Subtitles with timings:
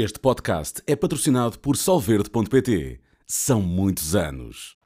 [0.00, 3.00] Este podcast é patrocinado por Solverde.pt.
[3.26, 4.76] São muitos anos.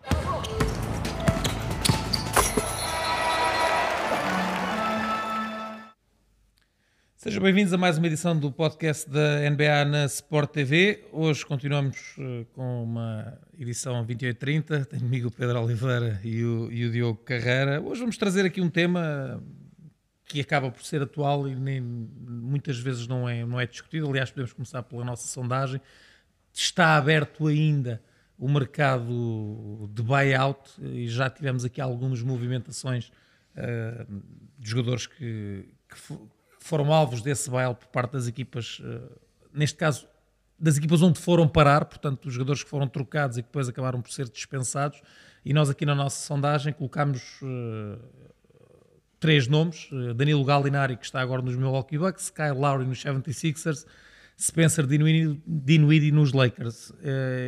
[7.15, 11.05] Sejam bem-vindos a mais uma edição do podcast da NBA na Sport TV.
[11.13, 14.87] Hoje continuamos uh, com uma edição 2830.
[14.87, 17.83] Tenho comigo o Pedro Oliveira e o, e o Diogo Carreira.
[17.83, 19.45] Hoje vamos trazer aqui um tema
[20.27, 24.09] que acaba por ser atual e nem, muitas vezes não é, não é discutido.
[24.09, 25.81] Aliás, podemos começar pela nossa sondagem.
[26.53, 28.03] Está aberto ainda
[28.39, 33.13] o mercado de buyout e já tivemos aqui algumas movimentações
[33.57, 34.23] uh,
[34.59, 36.19] de jogadores que, que
[36.59, 39.21] foram alvos desse baile por parte das equipas, uh,
[39.53, 40.09] neste caso,
[40.59, 44.01] das equipas onde foram parar, portanto, os jogadores que foram trocados e que depois acabaram
[44.01, 45.01] por ser dispensados.
[45.45, 47.99] E nós aqui na nossa sondagem colocámos uh,
[49.23, 53.87] três nomes: uh, Danilo Gallinari, que está agora nos Milwaukee Bucks, Kyle Lowry nos 76ers,
[54.39, 56.93] Spencer Dinwiddie nos Lakers.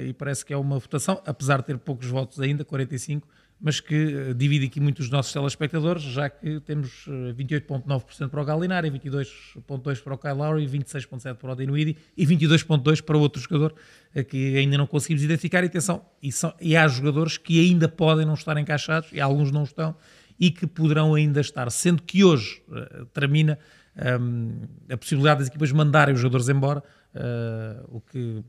[0.06, 3.26] e parece que é uma votação, apesar de ter poucos votos ainda, 45
[3.60, 8.42] mas que eh, divide aqui muito os nossos telespectadores, já que temos 28,9% eh, para
[8.42, 13.40] o Gallinari, 22,2% para o Kyle Lowry, 26,7% para o Dinwiddie e 22,2% para outro
[13.40, 13.74] jogador
[14.14, 15.62] eh, que ainda não conseguimos identificar.
[15.62, 19.50] E atenção, e, são, e há jogadores que ainda podem não estar encaixados, e alguns
[19.50, 19.96] não estão,
[20.38, 23.58] e que poderão ainda estar, sendo que hoje uh, termina
[23.96, 24.52] um,
[24.88, 26.82] ehm, a possibilidade das equipas mandarem os jogadores embora,
[27.14, 28.42] uh, o que,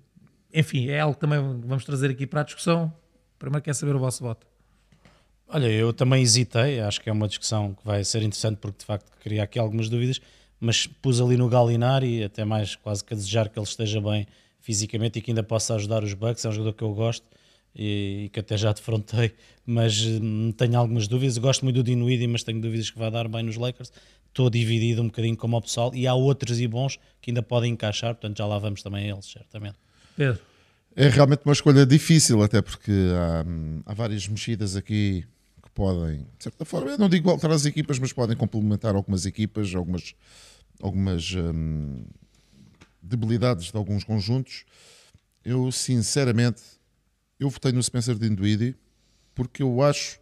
[0.53, 2.91] enfim, é algo que também vamos trazer aqui para a discussão.
[3.37, 4.47] Primeiro quer saber o vosso voto.
[5.47, 8.85] Olha, eu também hesitei, acho que é uma discussão que vai ser interessante porque de
[8.85, 10.19] facto cria aqui algumas dúvidas,
[10.59, 14.25] mas pus ali no Galinari, até mais quase que a desejar que ele esteja bem
[14.59, 17.27] fisicamente e que ainda possa ajudar os Bucks, é um jogador que eu gosto
[17.75, 19.33] e, e que até já defrontei,
[19.65, 23.27] mas hum, tenho algumas dúvidas, gosto muito do Dinwiddie, mas tenho dúvidas que vai dar
[23.27, 23.91] bem nos Lakers,
[24.27, 27.73] estou dividido um bocadinho como o pessoal e há outros e bons que ainda podem
[27.73, 29.77] encaixar, portanto já lá vamos também a eles, certamente.
[30.15, 30.41] Pedro.
[30.95, 35.25] É realmente uma escolha difícil, até porque há, há várias mexidas aqui
[35.75, 39.75] podem, de certa forma, eu não digo alterar as equipas, mas podem complementar algumas equipas,
[39.75, 40.15] algumas,
[40.81, 42.05] algumas hum,
[43.01, 44.63] debilidades de alguns conjuntos.
[45.43, 46.61] Eu, sinceramente,
[47.39, 48.75] eu votei no Spencer Dinwiddie
[49.33, 50.19] porque eu acho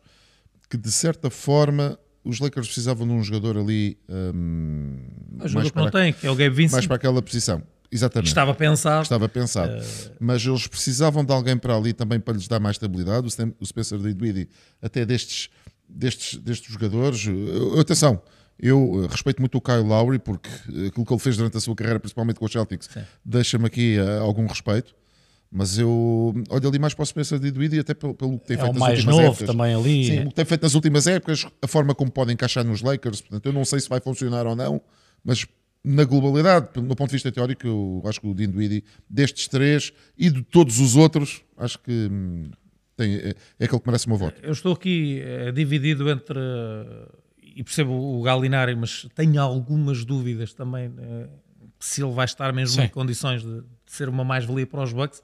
[0.70, 4.98] que, de certa forma, os Lakers precisavam de um jogador ali um,
[5.32, 6.72] mais, para, não tem, é o Gabe Vincent.
[6.72, 7.62] mais para aquela posição.
[7.92, 8.30] Exatamente.
[8.30, 9.04] Estava pensado.
[9.04, 9.72] Estava pensado.
[9.72, 10.12] Uh...
[10.20, 13.28] Mas eles precisavam de alguém para ali também para lhes dar mais estabilidade.
[13.60, 14.50] O Spencer Dinwiddie,
[14.82, 15.50] até destes,
[15.88, 17.26] destes, destes jogadores.
[17.80, 18.20] Atenção,
[18.60, 20.50] eu respeito muito o Kyle Lowry porque
[20.88, 22.90] aquilo que ele fez durante a sua carreira, principalmente com os Celtics,
[23.24, 24.96] deixa-me aqui algum respeito.
[25.56, 28.60] Mas eu olho ali mais para o Spencer Dinwiddie até pelo, pelo que tem é
[28.60, 29.48] feito nas mais últimas novo épocas.
[29.48, 30.06] também ali.
[30.06, 33.22] Sim, o que tem feito nas últimas épocas, a forma como pode encaixar nos Lakers.
[33.22, 34.82] Portanto, eu não sei se vai funcionar ou não,
[35.24, 35.46] mas
[35.84, 40.32] na globalidade, do ponto de vista teórico, eu acho que o Dinwiddie, destes três e
[40.32, 42.50] de todos os outros, acho que hum,
[42.98, 44.42] tem, é, é aquele que merece o meu voto.
[44.42, 46.40] Eu estou aqui é, dividido entre,
[47.44, 51.28] e percebo o Galinari, mas tenho algumas dúvidas também é,
[51.84, 52.88] se ele vai estar mesmo Sim.
[52.88, 55.22] em condições de, de ser uma mais-valia para os Bucks.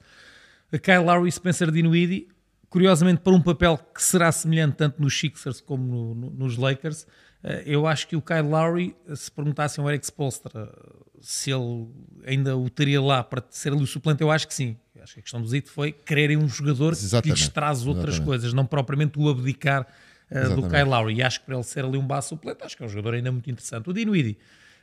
[0.70, 2.28] A Kyle Lowry e Spencer Dinwiddie,
[2.68, 7.06] curiosamente para um papel que será semelhante tanto nos Sixers como no, no, nos Lakers,
[7.42, 10.70] eh, eu acho que o Kyle Lowry, se perguntassem ao Eric Spolstra
[11.18, 11.88] se ele
[12.26, 14.76] ainda o teria lá para ser ali o suplente, eu acho que sim.
[15.02, 17.36] Acho que a questão do Zito foi quererem um jogador Exatamente.
[17.38, 18.26] que lhes traz outras Exatamente.
[18.26, 19.86] coisas, não propriamente o abdicar
[20.30, 21.14] uh, do Kyle Lowry.
[21.16, 23.14] E acho que para ele ser ali um base suplente, acho que é um jogador
[23.14, 23.88] ainda muito interessante.
[23.88, 24.36] O Dinwiddie,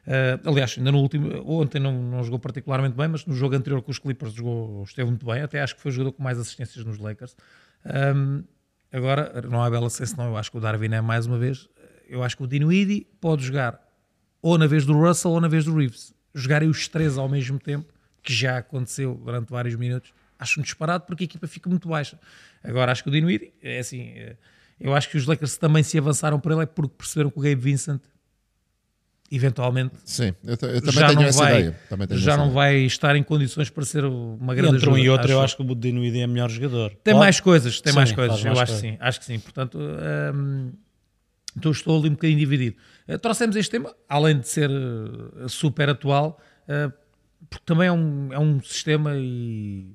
[0.08, 3.82] uh, aliás, ainda no último, ontem não, não jogou particularmente bem, mas no jogo anterior
[3.82, 5.42] com os Clippers jogou, esteve muito bem.
[5.42, 7.36] Até acho que foi o jogador com mais assistências nos Lakers.
[8.16, 8.44] Um,
[8.92, 11.70] agora, não há bela sensação, eu acho que o Darwin é mais uma vez
[12.10, 13.86] eu acho que o Dinwiddie pode jogar
[14.42, 16.14] ou na vez do Russell ou na vez do Reeves.
[16.34, 17.92] Jogarem os três ao mesmo tempo,
[18.24, 22.20] que já aconteceu durante vários minutos, acho um disparado porque a equipa fica muito baixa.
[22.64, 24.38] Agora acho que o Dinwiddie, é assim, é,
[24.80, 27.42] eu acho que os Lakers também se avançaram por ele é porque perceberam que o
[27.42, 28.02] Gabe Vincent
[29.32, 31.80] eventualmente Sim, eu, eu também já tenho essa vai, ideia.
[31.90, 35.26] Também já não vai estar em condições para ser uma grande Entre um e outro,
[35.26, 35.34] acho.
[35.34, 36.90] eu acho que o Dinwiddie é melhor jogador.
[37.04, 37.20] Tem Pode?
[37.20, 39.40] mais coisas, tem sim, mais coisas, eu acho que sim, acho que sim.
[39.40, 39.78] Portanto,
[40.34, 40.72] hum,
[41.58, 42.78] então estou ali um bocadinho dividido.
[43.08, 46.94] Uh, trouxemos este tema, além de ser uh, super atual, uh,
[47.50, 49.94] porque também é um, é um sistema e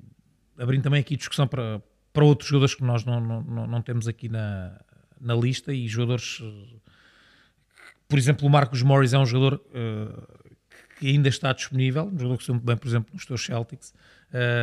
[0.57, 1.81] abrindo também aqui discussão para,
[2.11, 4.79] para outros jogadores que nós não, não, não temos aqui na,
[5.19, 6.41] na lista e jogadores,
[8.13, 9.59] por exemplo, o Marcos Morris é um jogador
[10.99, 13.91] que ainda está disponível, um jogador que se muito bem, por exemplo, nos teus Celtics.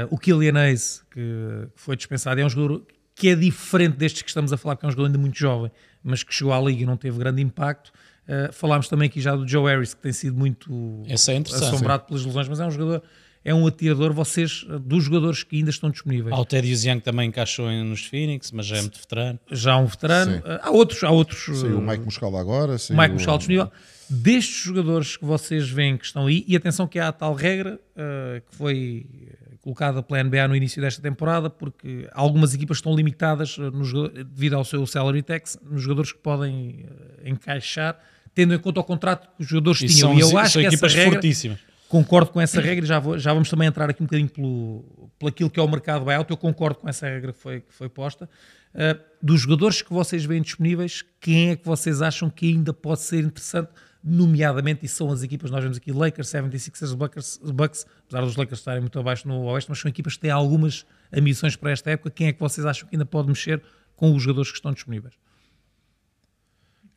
[0.09, 2.87] o Killian Hayes, que, foi dispensado, é um jogador
[3.17, 5.73] que é diferente destes que estamos a falar, que é um jogador ainda muito jovem,
[6.01, 7.93] mas que chegou à liga e não teve grande impacto.
[8.29, 12.25] Uh, falámos também aqui já do Joe Harris, que tem sido muito é assombrado pelas
[12.25, 13.03] lesões, mas é um jogador,
[13.45, 16.37] é um atirador, vocês, dos jogadores que ainda estão disponíveis.
[16.37, 19.39] O Ted Young também encaixou nos Phoenix, mas já é muito veterano.
[19.51, 20.43] Já há um veterano, Sim.
[20.45, 21.59] eh, há outros, há outros.
[21.61, 22.77] Saiu o eh, Mike Muscala agora.
[22.79, 23.71] Saiu Mike Muscala disponível.
[24.11, 27.81] Destes jogadores que vocês veem que estão aí, e atenção que há a tal regra
[27.97, 32.95] eh, que foi eh, colocada pela NBA no início desta temporada, porque algumas equipas estão
[32.95, 33.91] limitadas eh, nos
[34.27, 36.85] devido ao seu salary tax, nos jogadores que podem
[37.25, 37.99] eh, encaixar,
[38.35, 40.11] tendo em conta o contrato que os jogadores E tinham.
[40.11, 41.59] são, e eu acho são que essa equipas regra, fortíssimas.
[41.91, 45.11] Concordo com essa regra e já, vou- já vamos também entrar aqui um bocadinho pelo,
[45.19, 46.31] pelo aquilo que é o mercado buyout.
[46.31, 48.31] Eu concordo com essa regra que foi, que foi posta.
[48.73, 53.01] Uh, dos jogadores que vocês veem disponíveis, quem é que vocês acham que ainda pode
[53.01, 53.69] ser interessante?
[54.03, 58.61] Nomeadamente, e são as equipas, nós vemos aqui Lakers, 76ers, Bucks, Bucks, apesar dos Lakers
[58.61, 62.09] estarem muito abaixo no Oeste, mas são equipas que têm algumas ambições para esta época.
[62.11, 63.61] Quem é que vocês acham que ainda pode mexer
[63.97, 65.13] com os jogadores que estão disponíveis?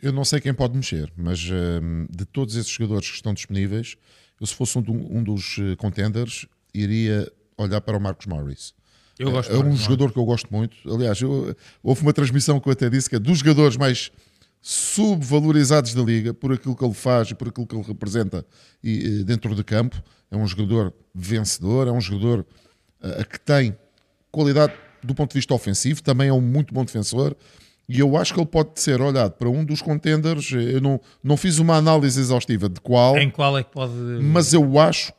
[0.02, 3.98] Eu não sei quem pode mexer, mas hum, de todos esses jogadores que estão disponíveis,
[4.44, 4.84] eu se fosse um,
[5.20, 8.74] um dos eh, contenders, iria olhar para o Marcos Morris.
[9.18, 10.76] Eu gosto é, é um jogador que eu gosto muito.
[10.94, 14.12] Aliás, eu- houve uma transmissão que eu até disse que é dos jogadores mais
[14.62, 18.46] subvalorizados da liga por aquilo que ele faz e por aquilo que ele representa
[18.84, 20.02] e, eh, dentro de campo.
[20.30, 22.46] É um jogador vencedor, é um jogador
[23.02, 23.78] eh, que tem
[24.32, 27.34] qualidade do ponto de vista ofensivo, também é um muito bom defensor.
[27.88, 30.52] E eu acho que ele pode ser olhado para um dos contenders.
[30.52, 33.92] Eu não, não fiz uma análise exaustiva de qual, Em qual é que pode.
[34.22, 35.12] mas eu acho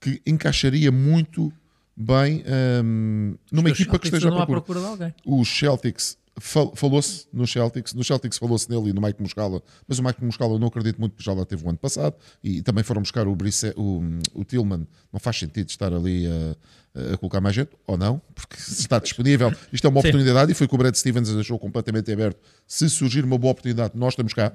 [0.00, 1.52] que encaixaria muito
[1.96, 2.44] bem
[2.84, 4.60] hum, numa equipa que esteja à procura.
[4.60, 5.14] procura de alguém.
[5.26, 10.02] Os Celtics, falou-se nos Celtics, no Celtics falou-se nele e no Mike Muscala, mas o
[10.02, 12.84] Mike Muscala eu não acredito muito porque já lá teve o ano passado e também
[12.84, 14.02] foram buscar o, Brisse, o,
[14.34, 14.86] o Tillman.
[15.12, 18.98] Não faz sentido estar ali a, a colocar mais gente, ou não, porque se está
[18.98, 19.52] disponível.
[19.72, 20.08] Isto é uma Sim.
[20.08, 22.38] oportunidade e foi que o Brad Stevens deixou completamente aberto.
[22.66, 24.52] Se surgir uma boa oportunidade, nós estamos cá.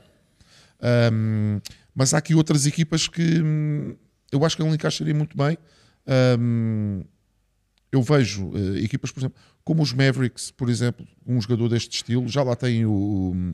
[1.11, 1.59] Um,
[1.95, 3.95] mas há aqui outras equipas que hum,
[4.31, 5.57] eu acho que ele encaixaria muito bem.
[6.39, 7.03] Um,
[7.91, 12.27] eu vejo eh, equipas, por exemplo, como os Mavericks, por exemplo, um jogador deste estilo,
[12.27, 13.53] já lá tem o,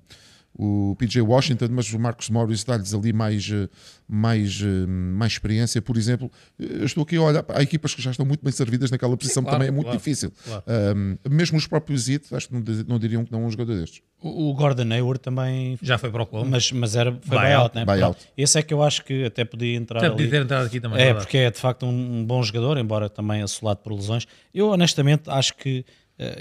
[0.54, 3.70] o PJ Washington, mas o Marcos Morris dá-lhes ali mais, eh,
[4.08, 5.82] mais, eh, mais experiência.
[5.82, 8.92] Por exemplo, eu estou aqui a olhar, há equipas que já estão muito bem servidas
[8.92, 10.34] naquela posição, claro, também é muito claro, difícil.
[10.44, 10.64] claro.
[10.68, 13.76] Um, mesmo os próprios It, acho que não, não diriam que não é um jogador
[13.76, 14.02] destes.
[14.22, 15.80] O, o Gordon Hayward também.
[15.82, 16.52] Já foi para o Oklahoma.
[16.52, 17.74] Mas, mas era, foi Buyout.
[17.74, 17.86] buyout, né?
[17.86, 18.20] Buyout.
[18.38, 20.16] Esse é que eu acho que até podia entrar Até ali.
[20.16, 21.00] podia ter entrado aqui também.
[21.00, 21.26] É, verdade.
[21.26, 24.26] porque é de facto um, um bom jogador, embora também assolado por lesões.
[24.54, 25.86] Eu honestamente acho que,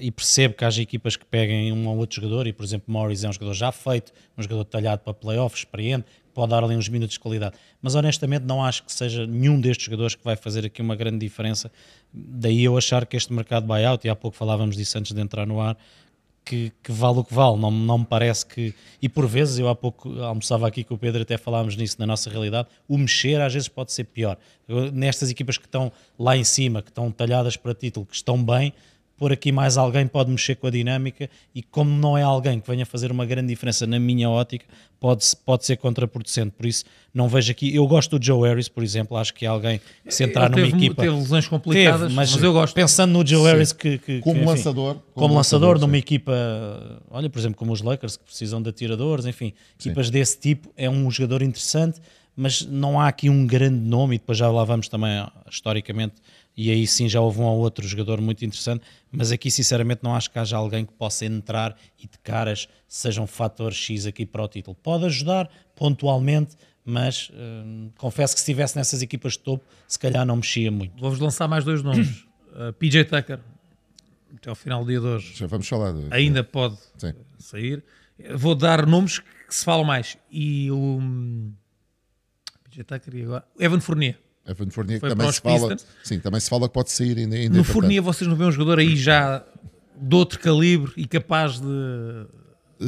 [0.01, 3.23] e percebo que haja equipas que peguem um ou outro jogador, e por exemplo Morris
[3.23, 6.89] é um jogador já feito, um jogador talhado para playoffs, experiente, pode dar ali uns
[6.89, 7.57] minutos de qualidade.
[7.81, 11.19] Mas honestamente não acho que seja nenhum destes jogadores que vai fazer aqui uma grande
[11.19, 11.71] diferença.
[12.13, 15.47] Daí eu achar que este mercado buyout, e há pouco falávamos disso antes de entrar
[15.47, 15.77] no ar,
[16.49, 18.75] que, que vale o que vale, não, não me parece que.
[19.03, 22.07] E por vezes, eu há pouco almoçava aqui com o Pedro, até falámos nisso na
[22.07, 24.39] nossa realidade, o mexer às vezes pode ser pior.
[24.93, 28.73] Nestas equipas que estão lá em cima, que estão talhadas para título, que estão bem,
[29.19, 32.70] por aqui mais alguém pode mexer com a dinâmica e como não é alguém que
[32.70, 34.65] venha fazer uma grande diferença na minha ótica,
[35.00, 36.53] pode, pode ser contraproducente.
[36.56, 37.75] Por isso, não vejo aqui.
[37.75, 40.62] Eu gosto do Joe Harris, por exemplo, acho que é alguém que se entrar numa
[40.65, 41.03] teve, equipa.
[41.03, 42.75] teve lesões complicadas, Teve, mas, eu gosto.
[42.75, 44.94] Pensando no Joe Harris, que, que- Como que, enfim, lançador.
[44.94, 45.99] como, Como lançador, lançador, numa sim.
[45.99, 46.32] equipa,
[47.11, 50.88] olha, por exemplo, como os Lakers, que precisam de atiradores, enfim, equipas desse tipo, é
[50.88, 52.00] um jogador interessante,
[52.37, 56.14] mas não há aqui um grande nome, e depois já lá vamos também historicamente,
[56.59, 60.12] e aí sim já houve um ou outro jogador muito interessante, mas aqui sinceramente não
[60.12, 64.27] acho que haja alguém que possa entrar e de caras seja um fator X aqui
[64.27, 64.77] para o título.
[64.83, 70.27] Pode ajudar pontualmente, mas hum, confesso que se estivesse nessas equipas de topo, se calhar
[70.27, 71.00] não mexia muito.
[71.00, 72.27] Vou-vos lançar mais dois nomes.
[72.49, 73.38] Uh, PJ Tucker,
[74.35, 75.93] até ao final do dia de hoje, Já vamos falar.
[75.93, 77.12] De, ainda pode Sim.
[77.38, 77.85] sair.
[78.35, 80.17] Vou dar nomes que se falam mais.
[80.29, 81.53] E o hum,
[82.65, 84.19] PJ Tucker e agora Evan Fournier.
[84.49, 85.69] Evan Fournier, que Foi também se fala.
[85.76, 85.87] Pistons.
[86.02, 87.37] Sim, também se fala que pode sair ainda.
[87.37, 87.64] ainda No.
[87.64, 89.45] Fournier vocês não vêem um jogador aí já
[90.00, 92.26] de outro calibre e capaz de,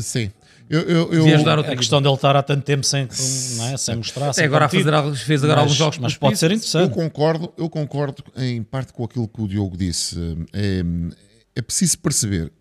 [0.00, 0.30] Sim.
[0.68, 1.76] Eu, eu, eu, de ajudar outra A equipa.
[1.78, 3.08] questão dele estar há tanto tempo sem,
[3.56, 3.76] não é?
[3.76, 4.84] sem mostrar, Até sem agora fazer,
[5.16, 6.74] fez agora mas, alguns jogos mas pode ser Pistons.
[6.74, 7.10] Eu interessante.
[7.10, 10.16] concordo, eu concordo em parte com aquilo que o Diogo disse.
[10.52, 10.82] É,
[11.56, 12.52] é preciso perceber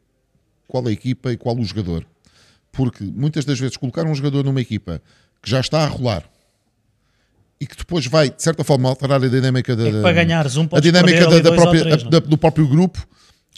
[0.68, 2.04] qual é a equipa e qual o jogador.
[2.72, 5.02] Porque muitas das vezes colocar um jogador numa equipa
[5.42, 6.24] que já está a rolar
[7.62, 10.68] e que depois vai, de certa forma, alterar a dinâmica da, É para ganhares um
[10.72, 13.06] a dinâmica da, da própria, três, da- do próprio grupo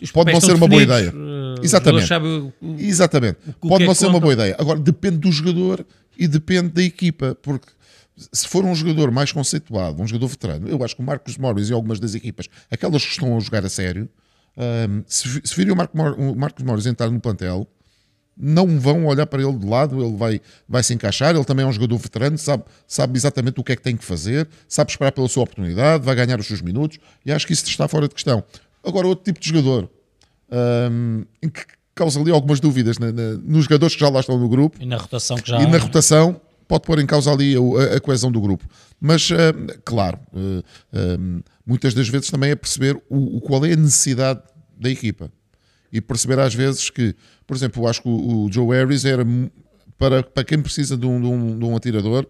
[0.02, 1.12] Os pode não ser uma boa ideia.
[1.14, 2.12] uh, Exatamente.
[2.14, 3.38] o- o- Exatamente.
[3.62, 4.22] que Pode é não ser uma conta?
[4.24, 4.56] boa ideia.
[4.58, 5.86] Agora, depende do jogador
[6.18, 7.68] e depende da equipa, porque
[8.32, 11.70] se for um jogador mais conceituado, um jogador veterano, eu acho que o Marcos Morris
[11.70, 14.10] e algumas das equipas, aquelas que estão a jogar a sério,
[14.58, 17.68] hum, se, se virem o, Marco Mor- o Marcos Morris entrar no plantel,
[18.38, 21.68] não vão olhar para ele de lado, ele vai, vai se encaixar, ele também é
[21.68, 25.12] um jogador veterano, sabe, sabe exatamente o que é que tem que fazer, sabe esperar
[25.12, 28.16] pela sua oportunidade, vai ganhar os seus minutos, e acho que isso está fora de
[28.16, 28.44] questão.
[28.84, 29.90] Agora, outro tipo de jogador,
[30.92, 31.62] hum, em que
[31.94, 34.86] causa ali algumas dúvidas na- na- nos jogadores que já lá estão no grupo, E
[34.86, 38.32] na rotação que já e na rotação pode pôr em causa ali a, a coesão
[38.32, 38.66] do grupo.
[39.00, 41.18] Mas, eh, claro, eh, eh,
[41.66, 44.40] muitas das vezes também é perceber o, o- qual é a necessidade
[44.80, 45.30] da equipa.
[45.92, 49.26] E perceber às vezes que, por exemplo, eu acho que o, o Joe Harris era
[49.98, 52.26] para, para quem precisa de um, de, um, de um atirador,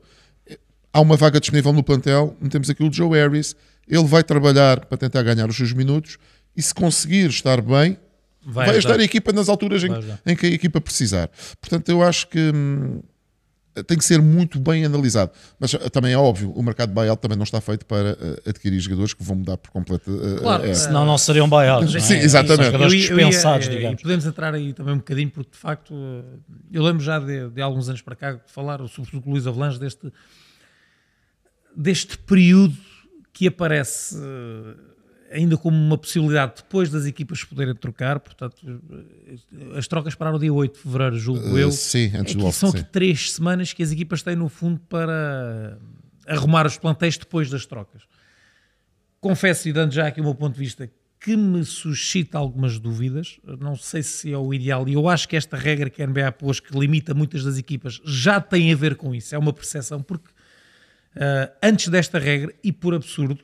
[0.48, 0.58] eh,
[0.92, 3.56] há uma vaga disponível no plantel, metemos aqui o Joe Harris,
[3.88, 6.18] ele vai trabalhar para tentar ganhar os seus minutos
[6.56, 7.98] e se conseguir estar bem,
[8.44, 9.00] Vai vai, ajudar.
[9.00, 9.90] a equipa nas alturas em,
[10.26, 11.30] em que a equipa precisar.
[11.60, 13.02] Portanto, eu acho que hum,
[13.88, 15.32] tem que ser muito bem analisado.
[15.60, 18.50] Mas eh, também é óbvio, o mercado de buyout também não está feito para eh,
[18.50, 20.12] adquirir jogadores que vão mudar por completo.
[20.12, 21.92] eh, Claro, eh, Senão não seriam buyouts.
[21.94, 22.04] não é?
[22.04, 22.56] Sim, exatamente.
[22.64, 24.00] São jogadores Eu ia- eu ia- dispensados, digamos.
[24.00, 25.94] E podemos entrar aí também um bocadinho, porque de facto
[26.72, 29.48] eu lembro já de, de alguns anos para cá de falar, sobretudo com o Luís
[29.48, 30.12] Avalanche, deste,
[31.76, 32.76] deste período
[33.34, 34.18] que aparece
[35.32, 38.20] ainda como uma possibilidade depois das equipas poderem trocar.
[38.20, 38.56] Portanto,
[39.76, 41.72] as trocas pararam dia 8 de fevereiro, julgo eh, eu.
[41.72, 42.58] sim, antes É do off.
[42.58, 42.80] são sim.
[42.80, 45.78] aqui três semanas que as equipas têm no fundo para
[46.28, 48.04] arrumar os plantéis depois das trocas.
[49.20, 53.40] Confesso, e dando já aqui o meu ponto de vista, que me suscita algumas dúvidas.
[53.60, 56.32] Não sei se é o ideal, e eu acho que esta regra que a NBA
[56.32, 59.36] pôs, que limita muitas das equipas, já tem a ver com isso.
[59.36, 60.30] É uma percepção, porque
[61.16, 63.38] ah, antes desta regra, e por absurdo,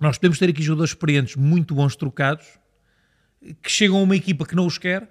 [0.00, 2.46] nós podemos ter aqui jogadores experientes muito bons trocados
[3.62, 5.08] que chegam a uma equipa que não os quer,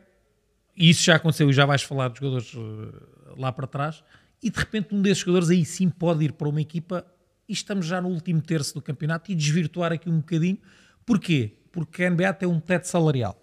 [0.76, 4.04] e isso já aconteceu e já vais falar dos jogadores eh, lá para trás,
[4.42, 7.06] e de repente um desses jogadores aí sim pode ir para uma equipa
[7.48, 10.58] e estamos já no último terço do campeonato e desvirtuar aqui um bocadinho.
[11.06, 11.58] Porquê?
[11.72, 13.36] Porque a NBA tem um teto salarial.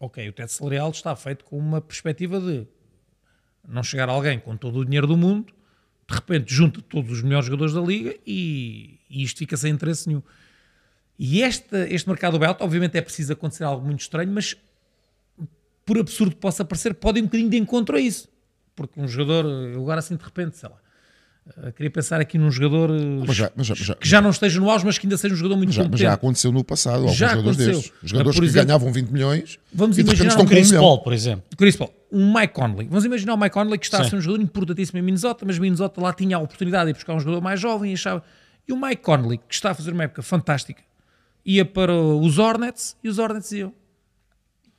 [0.00, 2.66] Ok, o teto salarial está feito com uma perspectiva de
[3.66, 5.52] não chegar alguém com todo o dinheiro do mundo,
[6.08, 10.08] de repente junta todos os melhores jogadores da liga e, e isto fica sem interesse
[10.08, 10.22] nenhum.
[11.18, 14.54] E este, este mercado do buyout, obviamente é preciso acontecer algo muito estranho, mas
[15.84, 18.28] por absurdo que possa parecer, pode ir um bocadinho de encontro a isso.
[18.74, 20.76] Porque um jogador, agora assim de repente, sei lá,
[21.62, 24.28] eh, queria pensar aqui num jogador eh, Mas já, mas já, já- que já não
[24.30, 26.02] esteja no auge, mas que ainda seja um jogador muito já- mas competente.
[26.02, 27.80] já aconteceu no passado, alguns Já jogadores aconteceu.
[27.80, 27.92] destes.
[28.10, 30.82] Jogadores Por que exemplo, ganhavam 20 milhões vamos imaginar estão um um Chris milhão.
[30.82, 31.44] Paul, por exemplo.
[31.56, 32.88] Chris Paul, um Mike Conley.
[32.88, 34.10] Vamos imaginar o Mike Conley que está a Sim.
[34.10, 37.20] ser um jogador importantíssimo em Minnesota, mas Minnesota lá tinha a oportunidade de buscar um
[37.20, 38.22] jogador mais jovem e achava.
[38.68, 40.82] E o Mike Conley, que está a fazer uma época fantástica,
[41.46, 43.72] ia para os Hornets e os Hornets iam.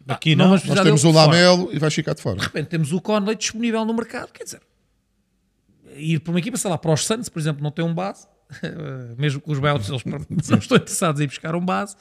[0.08, 0.58] Aqui não não.
[0.58, 1.12] vamos Nós temos o.
[1.12, 2.38] Lamelo e vai ficar de fora.
[2.38, 4.62] De repente temos o Conley disponível no mercado, quer dizer,
[5.96, 8.28] ir para uma equipa, sei lá, para os Suns, por exemplo, não tem um base,
[9.18, 10.20] mesmo com os buyouts eles não
[10.60, 11.96] estão interessados em buscar um base,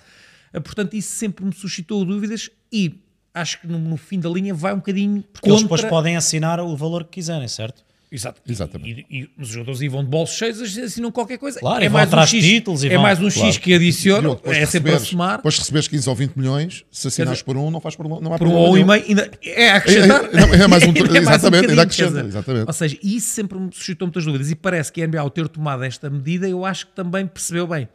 [0.53, 3.03] Eh, portanto isso sempre me suscitou dúvidas e
[3.35, 5.77] acho que no, no fim da linha vai um bocadinho Porque eles contra...
[5.77, 7.85] depois podem assinar o valor que quiserem, certo?
[8.17, 8.41] Exato.
[8.49, 9.07] Exatamente.
[9.11, 11.61] E, e os jogadores aí vão de bolsos cheios, assinam qualquer coisa.
[11.61, 13.61] Claro, é mais um X, títulos e é vão- mais um X Claro.
[13.61, 15.37] que adicionam, Diogo, depois é de sempre a receberes- somar.
[15.37, 18.09] Depois de receberes 15 ou 20 milhões, se assinares dizer, por um, não faz por,
[18.09, 20.25] não há por um problema ou um e meio, ainda é a acrescentar.
[20.25, 22.67] É, é, é mais um- Ainda exatamente, ainda acrescenta, exatamente.
[22.67, 24.51] Ou seja, isso sempre me suscitou muitas dúvidas.
[24.51, 27.67] E parece que a NBA, ao ter tomado esta medida, eu acho que também percebeu
[27.67, 27.87] bem.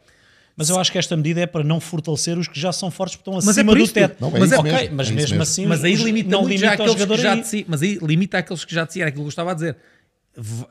[0.54, 3.16] Mas eu acho que esta medida é para não fortalecer os que já são fortes
[3.16, 4.16] porque estão Mas é acima por do teto.
[4.20, 5.42] Não, é Mas é- ok, mesmo, mas é mesmo mesmo.
[5.42, 7.64] assim Mas aí limita não já limita os aqueles que já si.
[7.66, 9.76] Mas aí limita aqueles que já de si, era aquilo que eu estava a dizer.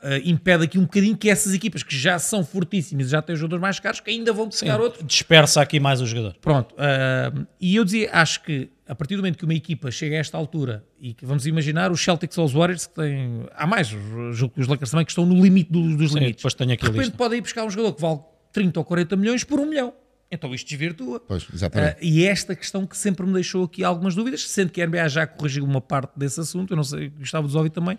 [0.02, 3.34] Eh, impede aqui um bocadinho que essas equipas que já são fortíssimas e já têm
[3.34, 5.06] os jogadores mais caros, que ainda vão buscar outros.
[5.06, 6.34] Dispersa aqui mais o jogador.
[6.40, 10.16] Pronto, ah, e eu dizia, acho que a partir do momento que uma equipa chega
[10.16, 13.64] a esta altura e que vamos imaginar os Celtics ou os Warriors que têm, há
[13.66, 16.36] mais, os, julgo que os Lakers também que estão no limite do- dos Sim, limites.
[16.38, 17.16] depois tenho aqui de a repente lista.
[17.18, 18.18] pode ir buscar um jogador que vale
[18.52, 19.94] 30 ou 40 milhões por um milhão.
[20.28, 21.20] Então isto desvirtua.
[21.20, 21.92] Pois, exatamente.
[21.94, 24.86] Ah, e é esta questão que sempre me deixou aqui algumas dúvidas, sendo que a
[24.86, 27.98] NBA já corrigiu uma parte desse assunto, eu não sei, gostava de ouvir também,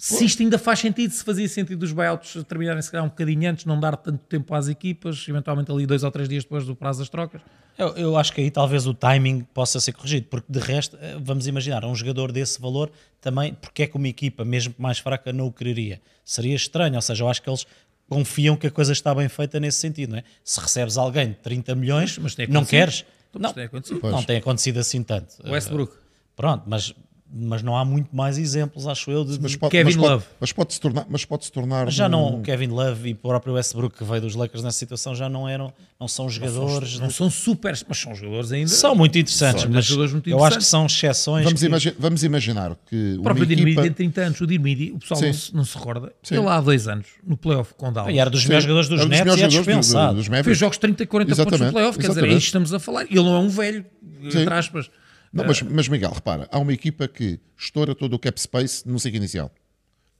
[0.00, 3.50] se isto ainda faz sentido, se fazia sentido os buyouts terminarem se calhar um bocadinho
[3.50, 6.74] antes, não dar tanto tempo às equipas, eventualmente ali dois ou três dias depois do
[6.74, 7.42] prazo das trocas.
[7.76, 11.16] Eu, eu acho que aí talvez o timing possa ser corrigido, porque de resto, eh,
[11.20, 12.90] vamos imaginar, um jogador desse valor
[13.20, 16.00] também, porque é que uma equipa, mesmo mais fraca, não o quereria?
[16.24, 17.66] Seria estranho, ou seja, eu acho que eles
[18.08, 20.24] confiam que a coisa está bem feita nesse sentido, não é?
[20.42, 23.04] Se recebes alguém de 30 milhões, Mas tem não queres?
[23.30, 24.10] Então, Não, mas tem acontecido.
[24.10, 25.34] não tem acontecido assim tanto.
[25.46, 25.92] Westbrook.
[25.94, 26.00] Eh,
[26.36, 26.94] Pronto, mas,
[27.32, 30.24] mas não há muito mais exemplos, acho eu, de, Mas pode, Kevin mas pode, Love.
[30.40, 33.08] Mas pode se tornar, mas pode se tornar Mas já não, um- o Kevin Love
[33.08, 36.28] e o próprio Westbrook que veio dos Lakers nessa situação já não eram, não são
[36.28, 38.68] jogadores, Não são super, mas são jogadores ainda.
[38.68, 40.68] são muito interessantes, São mas jogadores muito eu acho que interessantes.
[40.68, 41.44] são exceções.
[41.44, 43.82] Vamos, que- imagi- vamos imaginar que O próprio Dinwiddie equipa...
[43.82, 44.40] tem 30 anos.
[44.40, 46.12] O Dinwiddie, o pessoal não se, não se recorda.
[46.24, 46.36] Sim.
[46.36, 48.12] Ele há dois anos, no playoff com Dallas.
[48.12, 50.14] E era dos melhores jogadores dos dos Nets e é jogadores do- dispensado.
[50.16, 52.36] dos Fez jogos de 30 e 40 pontos no Exatamente, playoff, quer dizer, é exatamente.
[52.38, 53.02] isto que estamos a falar.
[53.04, 53.84] Ele não é um velho,
[54.30, 54.40] Sim.
[54.40, 54.90] entre aspas.
[55.32, 58.98] Não, mas, mas Miguel, repara, há uma equipa que estoura todo o cap space no
[58.98, 59.50] ciclo inicial.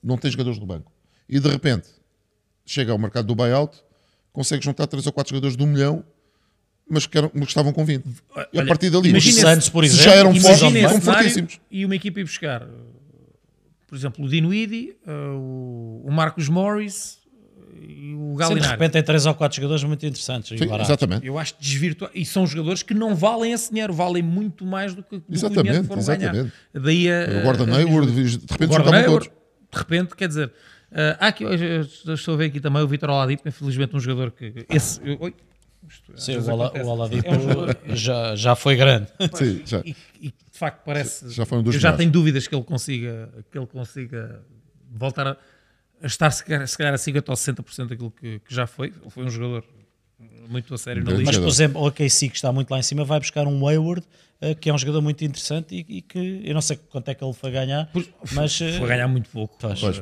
[0.01, 0.91] Não tem jogadores no banco.
[1.27, 1.89] E de repente
[2.65, 3.77] chega ao mercado do buyout,
[4.31, 6.03] consegue juntar 3 ou 4 jogadores de um milhão,
[6.89, 8.03] mas que, eram, mas estavam com 20.
[8.53, 11.59] E a partir dali, imagina os Santos, por exemplo, já eram fortes, eram fortíssimos.
[11.69, 12.67] e uma equipa ir buscar, uh,
[13.87, 17.20] por exemplo, o Dinwiddie, uh, o Marcos Morris
[17.79, 21.25] e o Sim, de repente tem três ou quatro jogadores muito interessantes Sim, exatamente.
[21.25, 22.11] Eu acho desvirtuado.
[22.15, 25.31] E são jogadores que não valem esse dinheiro, valem muito mais do que, do que
[25.31, 26.31] o Exatamente, dinheiro que foram exatamente.
[26.33, 26.51] ganhar.
[26.73, 29.41] Daí a, O Gordon Hayward, de repente Gordon Hayward, todos.
[29.71, 30.51] de repente, quer dizer, uh,
[31.19, 31.43] há aqui,
[32.13, 35.33] estou a ver aqui também o Vitor Oladipo, infelizmente um jogador que esse, eu- oi,
[36.15, 37.31] Sim, o, Ola, o Oladipo É
[37.91, 39.07] um já, já foi grande.
[39.33, 39.81] Sim, já.
[39.83, 41.29] e, e de facto parece.
[41.31, 41.97] Já foi um dos eu já melhores.
[41.99, 44.41] tenho dúvidas que ele consiga, que ele consiga
[44.93, 45.37] voltar a,
[46.01, 48.87] a estar se calhar, se calhar a 50% ou 60% daquilo que, que já foi.
[48.87, 49.63] Ele foi um jogador
[50.49, 51.23] muito a sério na liga.
[51.25, 54.05] Mas, por exemplo, o OKC, que está muito lá em cima, vai buscar um Wayward,
[54.41, 57.15] eh, que é um jogador muito interessante e, e que eu não sei quanto é
[57.15, 57.89] que ele foi ganhar,
[58.33, 59.55] mas eh, Foi ganhar muito pouco.
[59.59, 59.79] Pois.
[59.79, 60.01] Pois.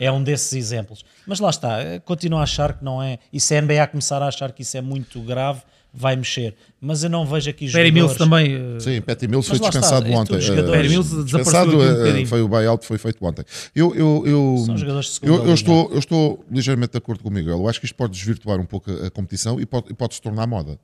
[0.00, 1.04] é um desses exemplos.
[1.26, 3.18] Mas lá está, eh, continuo a achar que não é.
[3.32, 5.62] E se a NBA começar a achar que isso é muito grave,
[5.94, 6.54] vai mexer.
[6.80, 7.94] Mas eu não vejo aqui Perry jogadores...
[7.94, 8.76] Mills também.
[8.76, 10.34] uh, Sim, Patty Mills foi lá está, dispensado estes ontem.
[10.36, 13.44] Eh, Perry Mills desapareceu dispensado, um eh, foi o buyout, foi feito ontem.
[13.74, 17.22] Eu, eu, eu, São jogadores de segunda eu, eu estou, eu estou ligeiramente de acordo
[17.22, 17.58] com o Miguel.
[17.58, 20.46] Eu acho que isto pode desvirtuar um pouco a, competição e pode, pode se tornar
[20.46, 20.78] moda.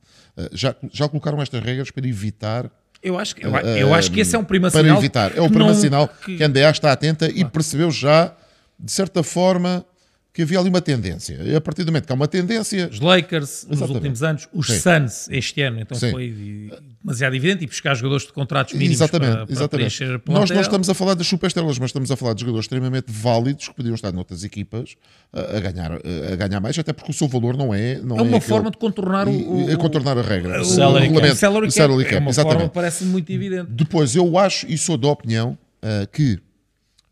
[0.53, 2.71] Já, já colocaram estas regras para evitar
[3.03, 4.97] Eu acho, que, eu, eu acho que esse é um primo para sinal.
[4.97, 5.37] evitar.
[5.37, 8.33] É o primeiro não- sinal que- que a NBA está atenta e percebeu já,
[8.79, 9.85] de certa forma,
[10.33, 11.39] que havia ali uma tendência.
[11.43, 13.95] E a partir do momento que há uma tendência, Os Lakers nos Exatamente.
[13.95, 14.79] últimos anos, os Sim.
[14.79, 16.09] Suns este ano, então Sim.
[16.11, 16.71] foi
[17.03, 19.97] demasiado evidente e buscar jogadores de contratos mínimos Exatamente, para, para exatamente.
[19.97, 23.07] preencher Nós não estamos a falar das superestrelas, mas estamos a falar de jogadores extremamente
[23.11, 24.95] válidos que podiam estar noutras equipas
[25.33, 27.95] a, a ganhar, a, ganhar mais, até porque o seu valor não é.
[27.95, 29.31] Não É uma aquele- forma de contornar o,
[29.67, 30.61] o, a contornar a regra.
[30.61, 31.27] o- salary cap.
[31.29, 31.71] o salary o cap.
[31.73, 32.57] salary É cap, uma exatamente.
[32.59, 33.67] forma parece muito evidente.
[33.69, 36.39] Depois, eu acho e sou da opinião ah, que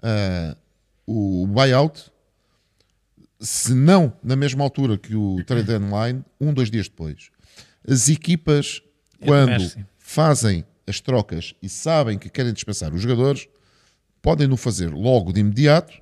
[0.01, 0.55] ah,
[1.05, 2.08] o buyout,
[3.39, 7.29] se não na mesma altura que o trade deadline, um, dois dias depois,
[7.87, 8.81] as equipas,
[9.25, 13.47] quando acho fazem as trocas e sabem que querem dispensar os jogadores,
[14.21, 15.93] podem no fazer logo de imediato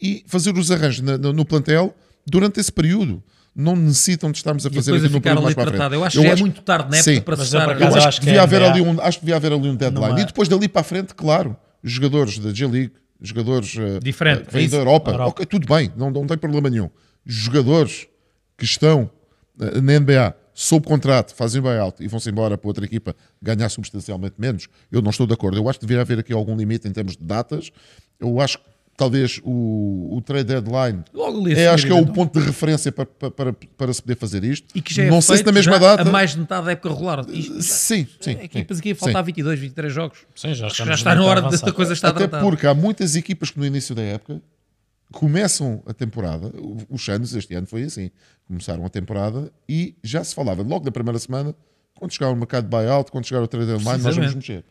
[0.00, 1.94] e fazer os arranjos na- no, no plantel
[2.26, 3.22] durante esse período.
[3.54, 5.94] Não necessitam de estarmos a fazer aquilo no período mais para a frente.
[5.94, 7.20] Eu acho que já é muito tarde na época Sim.
[7.20, 8.80] para Mas se eu, estar- eu eu acho, acho que que devia a haver ali
[8.80, 10.06] um, acho que devia haver ali um deadline.
[10.08, 14.42] Numa- E depois dali para a frente, claro, os jogadores da G-League, jogadores eh, Diferente,
[14.42, 14.78] eh, que vêm da?
[14.78, 15.30] Europa, Europa.
[15.30, 16.90] ok, tudo bem, não, não tem problema nenhum.
[17.24, 18.06] Jogadores
[18.56, 19.10] que estão
[19.60, 24.34] eh, na NBA sob contrato, fazem buyout e vão-se embora para outra equipa ganhar substancialmente
[24.38, 25.56] menos, eu não estou de acordo.
[25.56, 27.70] Eu acho que deveria haver aqui algum limite em termos de datas.
[28.18, 28.64] Eu acho que
[29.00, 32.12] talvez o, o trade deadline Logo ali é, acho que é o então.
[32.12, 34.66] ponto de referência para, para, para, para se poder fazer isto.
[34.74, 36.02] E que já é não sei se na mesma já data.
[36.02, 37.24] a mais de metade da época regular.
[37.30, 38.32] Isto- já- Sim, sim.
[38.32, 40.18] Equipas sim, aqui faltar 22, 23 jogos.
[40.36, 42.42] Sim, já, já está na hora desta coisa estar Até tratada.
[42.42, 44.42] porque há muitas equipas que no início da época
[45.12, 46.52] começam a temporada,
[46.88, 48.10] os Suns este ano foi assim,
[48.46, 51.54] começaram a temporada e já se falava logo da primeira semana,
[51.94, 54.64] quando chegar o mercado de buyout, quando chegar o trade deadline, nós vamos mexer.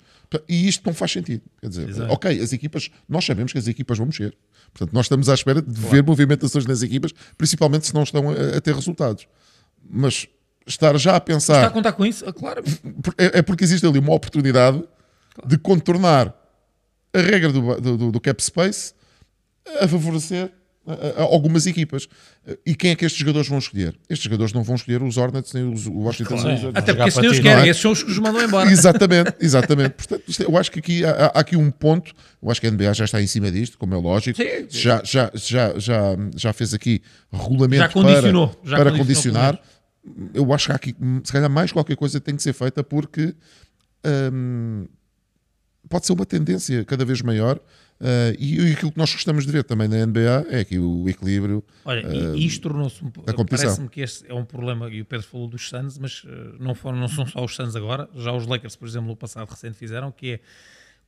[0.48, 1.42] E isto não faz sentido.
[1.60, 2.14] Quer dizer, Exato.
[2.14, 4.36] ok, as equipas, nós sabemos que as equipas vão mexer.
[4.74, 8.58] Portanto, nós estamos à espera de ver movimentações nas equipas, principalmente se não estão a,
[8.58, 9.28] a ter resultados.
[9.90, 10.28] Mas
[10.68, 12.24] estar já a Está a pensar contar com isso?
[12.28, 12.64] Ah, Claro.
[13.18, 14.84] é, é porque existe ali uma oportunidade
[15.48, 16.36] de contornar
[17.12, 18.94] a regra do- do- do cap space
[19.82, 20.52] a favorecer
[20.90, 22.08] a- a- a algumas equipas.
[22.66, 23.96] E quem é que estes jogadores vão escolher?
[24.10, 26.50] Estes jogadores não vão escolher os Hornets nem os o Washington Claro.
[26.50, 26.76] Wizards.
[26.76, 27.68] Até porque os ti, querem, é?
[27.70, 28.70] esses são os que os mandam embora.
[28.72, 29.92] Exatamente, exatamente.
[29.92, 32.14] Portanto, é- eu acho que aqui há, há aqui um ponto.
[32.42, 34.42] Eu acho que a NBA já está em cima disto, como é lógico.
[34.42, 34.66] Sim.
[34.70, 39.62] Já, já, já, já, já fez aqui regulamento Já condicionou, para, já para condicionou, condicionar.
[40.34, 43.36] Eu acho que há aqui, se calhar, mais qualquer coisa tem que ser feita porque
[44.34, 44.88] hum,
[45.90, 47.60] pode ser uma tendência cada vez maior.
[48.02, 51.08] Uh, e, e aquilo que nós gostamos de ver também na NBA é aqui o
[51.08, 51.64] equilíbrio.
[51.86, 55.48] Olha, e isto tornou-se um, parece-me que este é um problema, e o Pedro falou
[55.48, 58.76] dos Suns, mas eh, não, foram, não são só os Suns agora, já os Lakers,
[58.76, 60.40] por exemplo, no passado recente fizeram, que é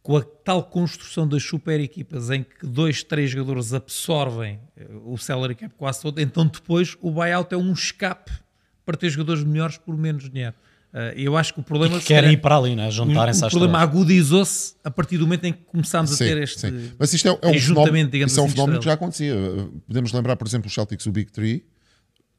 [0.01, 4.59] com a tal construção das super equipas em que dois, três jogadores absorvem
[5.05, 8.31] o salary cap quase todo, então depois o buyout é um escape
[8.83, 10.55] para ter jogadores melhores por menos dinheiro.
[10.93, 12.87] Eh, eu acho que o problema Que se querem calhar, ir para ali, né?
[12.87, 16.37] o, juntarem-se o problema agudizou-se a partir do momento em que começámos a Sim, ter
[16.37, 16.91] este sim.
[16.99, 19.35] Mas isto é, é um fenómeno, digamos é um assim, fenómeno que já acontecia.
[19.87, 21.63] Podemos lembrar, por exemplo, os Celtics, o Big Three.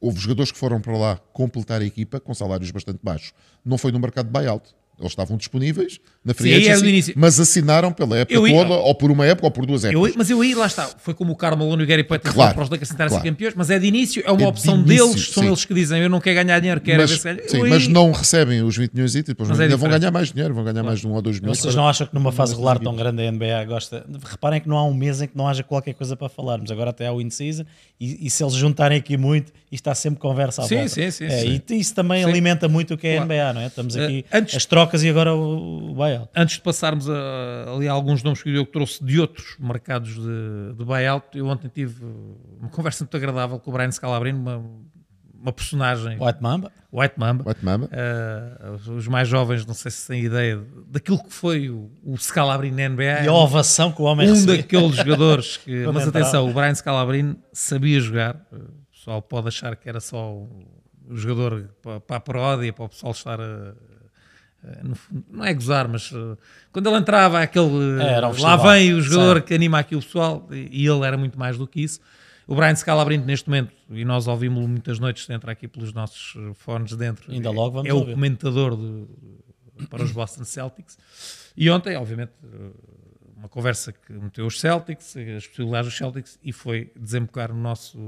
[0.01, 3.33] Houve jogadores que foram para lá completar a equipa com salários bastante baixos.
[3.65, 4.69] Não foi no mercado de buyout.
[4.99, 7.15] Eles estavam disponíveis na Sim, free era agency, do início.
[7.17, 9.91] mas assinaram pela época Eu ia- toda, ou por uma época, ou por duas Eu,
[9.91, 10.15] épocas.
[10.17, 12.63] mas eu aí, lá está, foi como o Carmelo e o Gary Payton Claro, para
[12.63, 13.25] os Lakers tentarem claro.
[13.25, 15.49] ser campeões, mas é de início, é uma É de opção início, deles, são sim.
[15.49, 17.89] eles que dizem, eu não quero ganhar dinheiro, quero mas, ver se sim, Eu mas
[17.89, 20.01] não recebem os 20 milhões e depois Mas é ainda vão diferente.
[20.01, 21.59] ganhar mais dinheiro, vão ganhar mais de um ou dois milhões.
[21.59, 24.07] Vocês não acham que numa fase regular tão grande a NBA gosta.
[24.25, 26.71] Reparem que não há um mês em que não haja qualquer coisa para falarmos.
[26.71, 27.65] Agora até há o in-season
[28.01, 30.89] e, e se eles juntarem aqui muito, isto está sempre conversa à Sim, volta.
[30.91, 31.61] sim, sim, É, sim.
[31.69, 32.31] E isso também Sim.
[32.31, 33.33] alimenta muito o que é a Claro.
[33.33, 33.67] NBA, não é?
[33.67, 36.31] Estamos Eh, aqui antes- as trocas e agora o, o buyout.
[36.37, 40.15] Antes de passarmos a, ali a alguns nomes que o Diogo trouxe de outros mercados
[40.15, 42.05] de, de buyout, eu ontem tive
[42.61, 44.63] uma conversa muito agradável com o Brian Scalabrino, uma,
[45.35, 46.71] uma personagem, White Mamba.
[46.93, 47.45] White Mamba.
[47.49, 47.89] White Mamba.
[47.91, 52.77] Uh, os- mais jovens, não sei se têm ideia daquilo que foi o, o Scalabrino
[52.77, 53.25] na NBA.
[53.25, 54.59] E a ovação que o homem um recebeu.
[54.59, 55.85] daqueles jogadores que.
[55.93, 56.19] Mas entrava.
[56.21, 58.37] atenção, o Brian Scalabrino sabia jogar.
[58.53, 60.65] O pessoal pode achar que era só o,
[61.09, 63.75] o jogador para, para a paródia, para o pessoal estar a.
[64.95, 66.39] fundo, não é gozar, mas uh,
[66.73, 67.67] quando ele entrava, aquele
[68.01, 68.63] É, um lá festival.
[68.63, 69.47] vem o jogador Sim.
[69.47, 72.01] que anima aqui o pessoal, e, ele era muito mais do que isso.
[72.47, 76.95] O Brian Scalabrino, neste momento, e nós ouvimos-lo muitas noites, entra aqui pelos nossos fones
[76.97, 78.15] dentro, Ainda é- logo vamos é o ouvir.
[78.15, 79.09] comentador do-
[79.91, 80.97] para os Boston Celtics.
[81.57, 82.33] E ontem, obviamente,
[83.37, 87.99] uma conversa que meteu os Celtics, as possibilidades dos Celtics, e foi desembocar no nosso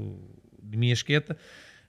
[0.61, 1.35] de minha esqueta.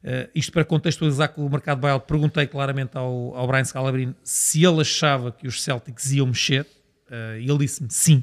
[0.07, 4.65] Uh, isto para contextualizar com o mercado buyout, perguntei claramente ao, ao Brian Scalabrine se
[4.65, 6.65] ele achava que os Celtics iam mexer,
[7.11, 8.23] uh, e ele disse-me sim.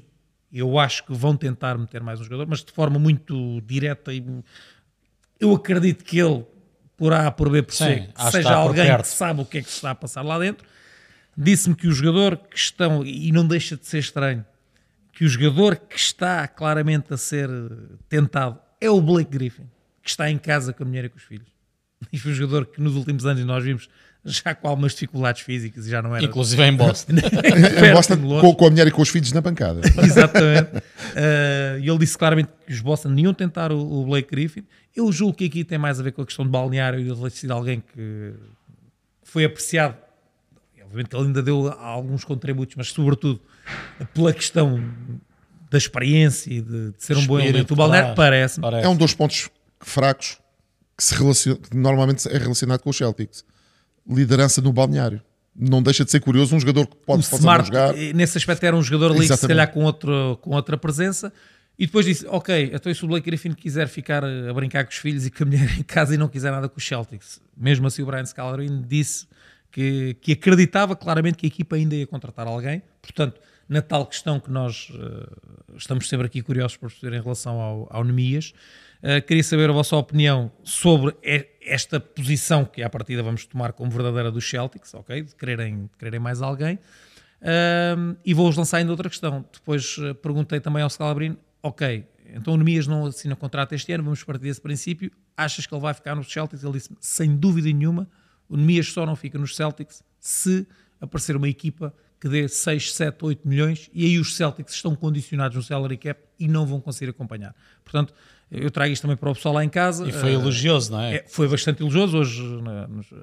[0.49, 4.23] Eu acho que vão tentar meter mais um jogador, mas de forma muito direta e
[5.43, 6.45] eu acredito que ele,
[6.95, 9.61] por A, por B, por Sim, C, que seja alguém que sabe o que é
[9.61, 10.65] que se está a passar lá dentro.
[11.35, 14.45] Disse-me que o jogador que estão, e não deixa de ser estranho,
[15.11, 17.49] que o jogador que está claramente a ser
[18.07, 19.69] tentado é o Blake Griffin,
[20.01, 21.52] que está em casa com a mulher e com os filhos.
[22.11, 23.89] E foi um jogador que nos últimos anos nós vimos
[24.25, 26.23] já com algumas dificuldades físicas e já não era.
[26.23, 27.13] Inclusive em Boston.
[27.83, 29.81] Em Boston, com, com a mulher e com os filhos na bancada.
[30.01, 30.77] Exatamente.
[30.77, 34.63] Uh, E ele disse claramente que os Boston não iam tentar o, o Blake Griffin.
[34.95, 37.21] Eu julgo que aqui tem mais a ver com a questão de balneário e ele
[37.21, 38.33] ter sido alguém que
[39.23, 39.97] foi apreciado.
[40.83, 43.41] Obviamente que ele ainda deu alguns contributos, mas sobretudo
[44.13, 44.83] pela questão
[45.71, 47.73] da experiência e de, de ser um bom Espírito, elemento.
[47.73, 48.15] O balneário claro.
[48.15, 48.61] parece-me.
[48.61, 48.85] Parece.
[48.85, 50.37] É um dos pontos fracos
[50.97, 53.43] que, se relaciona, que normalmente é relacionado com os Celtics.
[54.07, 55.21] Liderança no balneário.
[55.55, 57.97] Não deixa de ser curioso um jogador que pode, pode Smart, jogar.
[57.97, 59.47] eh, nesse aspecto, era um jogador ali, se Exatamente.
[59.47, 61.31] calhar com, outro, com outra presença.
[61.77, 64.83] E depois disse: Ok, então e se o Blake Griffin quiser ficar eh, a brincar
[64.83, 66.85] com os filhos e com a mulher em casa e não quiser nada com os
[66.85, 67.41] Celtics.
[67.55, 69.27] Mesmo assim, o Brian Scalabrine disse
[69.71, 72.81] que, que acreditava claramente que a equipa ainda ia contratar alguém.
[73.01, 75.27] Portanto, na tal questão que nós eh,
[75.77, 78.53] estamos sempre aqui curiosos por perceber em relação ao, ao Nemias,
[79.05, 81.13] eh, queria saber a vossa opinião sobre
[81.61, 85.23] esta posição que à partida vamos tomar como verdadeira dos Celtics, ok?
[85.23, 86.79] De quererem, de quererem mais alguém.
[87.41, 89.45] Ahm, e vou-vos lançar ainda outra questão.
[89.51, 94.05] Depois eh, perguntei também ao Scalabrino, ok, então o Nemias não assina contrato este ano,
[94.05, 95.11] vamos partir desse princípio.
[95.35, 96.63] Achas que ele vai ficar nos Celtics?
[96.63, 98.07] Ele disse sem dúvida nenhuma,
[98.47, 100.65] o Nemias só não fica nos Celtics se
[101.01, 105.57] aparecer uma equipa que dê 6, 7, 8 milhões e aí os Celtics estão condicionados
[105.57, 107.53] no salary cap e não vão conseguir acompanhar.
[107.83, 108.13] Portanto,
[108.53, 110.07] eu trago isto também para o pessoal lá em casa.
[110.07, 111.15] E foi Eh, elogioso, não é?
[111.17, 112.17] é, foi bastante elogioso.
[112.17, 113.15] Hoje, na, nos, eh,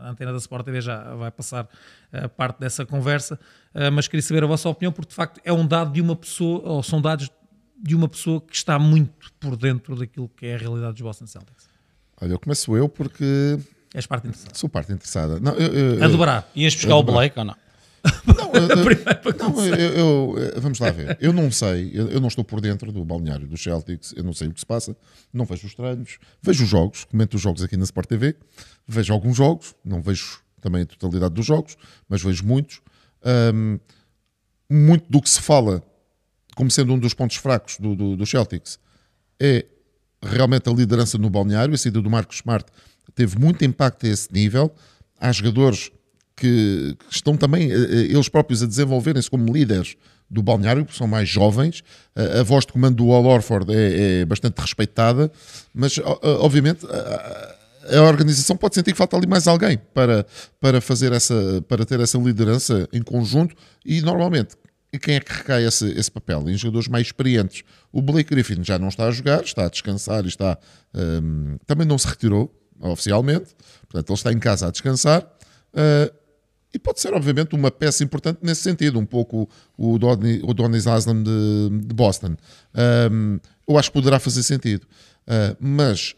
[0.00, 1.68] a antena da Sport TV já vai passar
[2.12, 3.38] a parte dessa conversa,
[3.74, 6.14] eh, mas queria saber a vossa opinião, porque de facto é um dado de uma
[6.14, 7.30] pessoa, ou são dados
[7.82, 11.26] de uma pessoa que está muito por dentro daquilo que é a realidade dos Boston
[11.26, 11.68] Celtics.
[12.20, 13.58] Olha, eu começo eu porque
[13.94, 14.58] És parte interessante.
[14.58, 15.38] sou parte interessada.
[15.40, 16.48] Não, eu, eu, A dobrar.
[16.54, 17.54] Ias buscar o Blake ou não?
[18.26, 21.16] Não, eu- eu- não, vamos lá ver.
[21.20, 24.32] Eu não sei, eu, eu não estou por dentro do balneário dos Celtics, eu não
[24.32, 24.96] sei o que se passa,
[25.32, 28.36] não vejo os treinos, vejo os jogos, comento os jogos aqui na Sport TV,
[28.86, 31.76] vejo alguns jogos, não vejo também a totalidade dos jogos,
[32.08, 32.80] mas vejo muitos.
[33.24, 33.78] Ahm,
[34.70, 35.82] muito do que se fala
[36.56, 38.78] como sendo um dos pontos fracos do, do, do Celtics
[39.38, 39.64] é
[40.22, 41.74] realmente a liderança no balneário.
[41.74, 42.64] A saída do Marcos Smart
[43.14, 44.74] teve muito impacto a esse nível.
[45.20, 45.90] Há jogadores
[46.36, 49.96] que, que estão também eh, eh, eles próprios a desenvolverem-se como líderes
[50.28, 51.82] do balneário, porque são mais jovens.
[52.14, 55.30] A, voz de comando do Al Orford é, é bastante respeitada,
[55.72, 60.26] mas obviamente a, organização pode sentir que falta ali mais alguém para,
[60.60, 64.56] para fazer essa, para ter essa liderança em conjunto e normalmente
[64.98, 66.48] quem é que recai esse, esse papel?
[66.48, 67.62] Em jogadores mais experientes.
[67.92, 70.58] O Blake Griffin já não está a jogar, está a descansar e está.
[70.94, 73.54] hum, também não se retirou oficialmente,
[73.88, 75.22] portanto, ele está em casa a descansar.
[75.72, 76.25] Uh,
[76.76, 80.76] e pode ser, obviamente, uma peça importante nesse sentido, um pouco o Donny, o Donny
[80.76, 82.36] Haslam de, de Boston.
[83.10, 84.86] Um, eu acho que poderá fazer sentido.
[85.26, 86.14] Uh, mas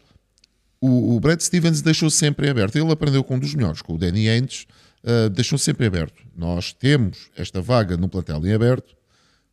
[0.81, 2.75] o, o Brad Stevens deixou sempre em aberto.
[2.75, 4.67] Ele aprendeu com um dos melhores, com o Danny Ainge,
[5.01, 6.21] uh, deixam sempre aberto.
[6.35, 8.97] Nós temos esta vaga no plantel em aberto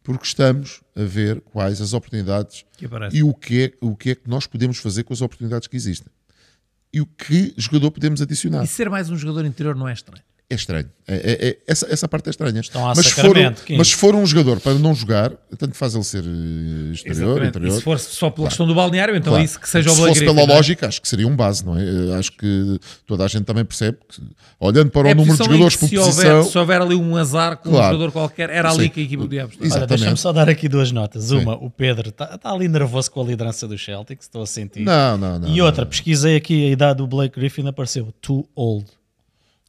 [0.03, 2.65] porque estamos a ver quais as oportunidades
[3.13, 5.77] e o que, é, o que é que nós podemos fazer com as oportunidades que
[5.77, 6.13] existem.
[6.93, 8.65] E o que jogador podemos adicionar.
[8.65, 10.89] E ser mais um jogador interior não é estranho é estranho.
[11.09, 12.61] É, é, é, essa, essa parte é estranha.
[12.61, 13.37] Estão a mas, for,
[13.77, 17.73] mas se for um jogador para não jogar, tanto faz ele ser eh, exterior, interior.
[17.73, 18.49] E se for só pela claro.
[18.49, 19.45] questão do balneário, então claro.
[19.45, 20.47] isso que seja o Se fosse pela é?
[20.47, 21.83] lógica, acho que seria um base, não é?
[21.83, 24.23] Eh, acho que toda a gente também percebe que,
[24.61, 26.37] olhando para o é número de jogadores por se posição.
[26.37, 27.87] Houver, se houver ali um azar com claro.
[27.87, 28.91] um jogador qualquer, era ali Sim.
[28.91, 29.87] que a equipa podia apostar.
[29.87, 31.33] Deixa-me só dar aqui duas notas.
[31.33, 34.81] Uma, o Pedro está tá ali nervoso com a liderança do Celtic, estou a sentir.
[34.83, 35.49] Não, não, não.
[35.49, 38.87] E outra, pesquisei aqui a idade do Blake Griffin, apareceu too old.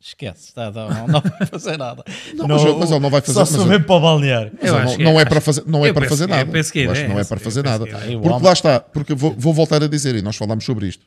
[0.08, 2.02] Esquece, tá, não, não vai fazer nada.
[2.34, 4.54] Não, não, mas ele não vai fazer Só se mas para o balneário.
[4.62, 6.46] Não, não, é, para fazer, não é para fazer nada.
[6.63, 7.86] Que é, acho não é para fazer nada.
[7.86, 11.06] Porque lá está, porque vou, vou voltar a dizer, e nós falámos sobre isto.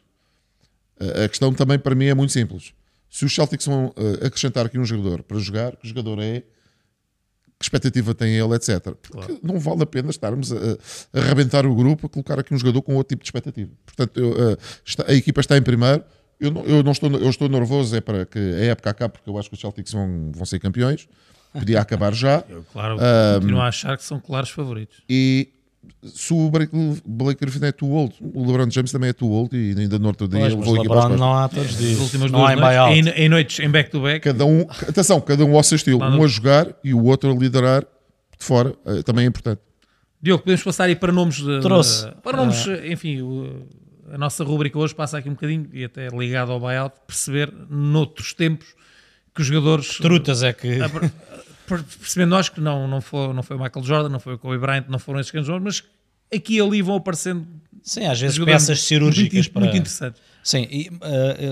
[1.24, 2.74] A questão também para mim é muito simples.
[3.08, 7.64] Se os Celtics vão uh, acrescentar aqui um jogador para jogar, que jogador é, que
[7.64, 8.82] expectativa tem ele, etc.
[8.82, 9.38] Porque claro.
[9.42, 10.56] não vale a pena estarmos a,
[11.14, 13.70] a arrebentar o grupo a colocar aqui um jogador com outro tipo de expectativa.
[13.86, 16.04] Portanto, eu, uh, está, a equipa está em primeiro
[16.40, 19.28] eu não, eu não estou, eu estou nervoso é para que a época acabe, porque
[19.28, 21.06] eu acho que os Celtics vão, vão ser campeões.
[21.52, 22.42] Podia acabar já.
[22.48, 25.02] Eu, claro, um, continuo a achar que são claros favoritos.
[25.08, 25.48] E
[26.02, 26.72] se o Blake,
[27.04, 30.08] Blake Griffin é too old, o LeBron James também é too old e ainda no
[30.08, 31.98] outro dia pois, vou aqui LeBron não há todos os dias.
[31.98, 32.54] últimas não há
[32.92, 34.20] em, em, em, noites em back-to-back.
[34.20, 36.02] Cada um, atenção, cada um ao seu estilo.
[36.02, 38.74] um a jogar e o outro a liderar de fora.
[38.86, 39.60] Eh, também é importante.
[40.22, 41.38] Diogo, podemos passar aí para nomes...
[41.60, 42.10] Trouxe.
[42.22, 43.20] para nomes, uh, enfim...
[43.20, 43.66] O,
[44.12, 48.32] a nossa rúbrica hoje passa aqui um bocadinho, e até ligado ao buyout, perceber noutros
[48.32, 48.74] tempos
[49.34, 49.98] que os jogadores.
[49.98, 50.78] Trutas é que.
[51.66, 54.58] Percebendo nós que não, não, foi, não foi o Michael Jordan, não foi o Kobe
[54.58, 55.84] Bryant, não foram esses grandes mas
[56.34, 57.46] aqui e ali vão aparecendo.
[57.82, 59.60] Sim, às vezes peças cirúrgicas muito, para.
[59.62, 60.20] Muito interessante.
[60.42, 60.88] Sim, e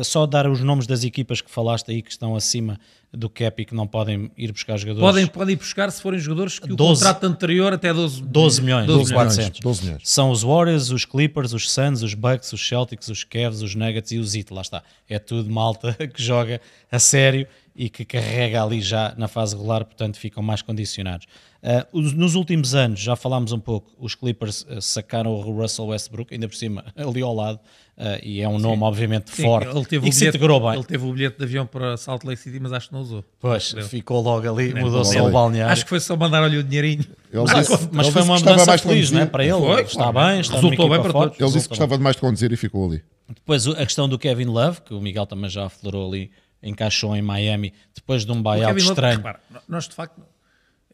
[0.00, 2.80] uh, só dar os nomes das equipas que falaste aí que estão acima
[3.12, 5.06] do cap e que não podem ir buscar jogadores.
[5.06, 8.62] Podem, podem ir buscar se forem jogadores que 12, o contrato anterior até 12, 12
[8.62, 9.60] milhões, 12, 12 400.
[9.60, 10.02] 12 milhões.
[10.04, 14.12] São os Warriors, os Clippers, os Suns, os Bucks, os Celtics, os Cavs, os Nuggets
[14.12, 14.82] e os Heat, lá está.
[15.08, 19.84] É tudo malta que joga a sério e que carrega ali já na fase regular,
[19.84, 21.26] portanto ficam mais condicionados.
[21.60, 26.32] Uh, nos últimos anos, já falámos um pouco, os Clippers uh, sacaram o Russell Westbrook,
[26.32, 27.58] ainda por cima, ali ao lado,
[27.96, 30.74] uh, e é um nome obviamente Sim, forte ele teve e que se integrou bem.
[30.74, 33.24] Ele teve o bilhete de avião para Salt Lake City, mas acho que não usou.
[33.40, 35.72] Pois, ficou logo ali, mudou-se ao balneário.
[35.72, 37.04] Acho que foi só mandar-lhe o dinheirinho.
[37.32, 39.26] Ele mas, disse, mas ele foi uma mudança feliz, não é?
[39.26, 41.40] Para ele, foi, está bem, está resultou bem para forte, todos.
[41.40, 43.02] Ele disse que gostava de mais de conduzir e ficou ali.
[43.28, 46.30] Depois a questão do Kevin Love, que o Miguel também já aflorou ali
[46.62, 49.18] encaixou em Miami depois de um buyout estranho.
[49.18, 50.20] Repara, nós de facto,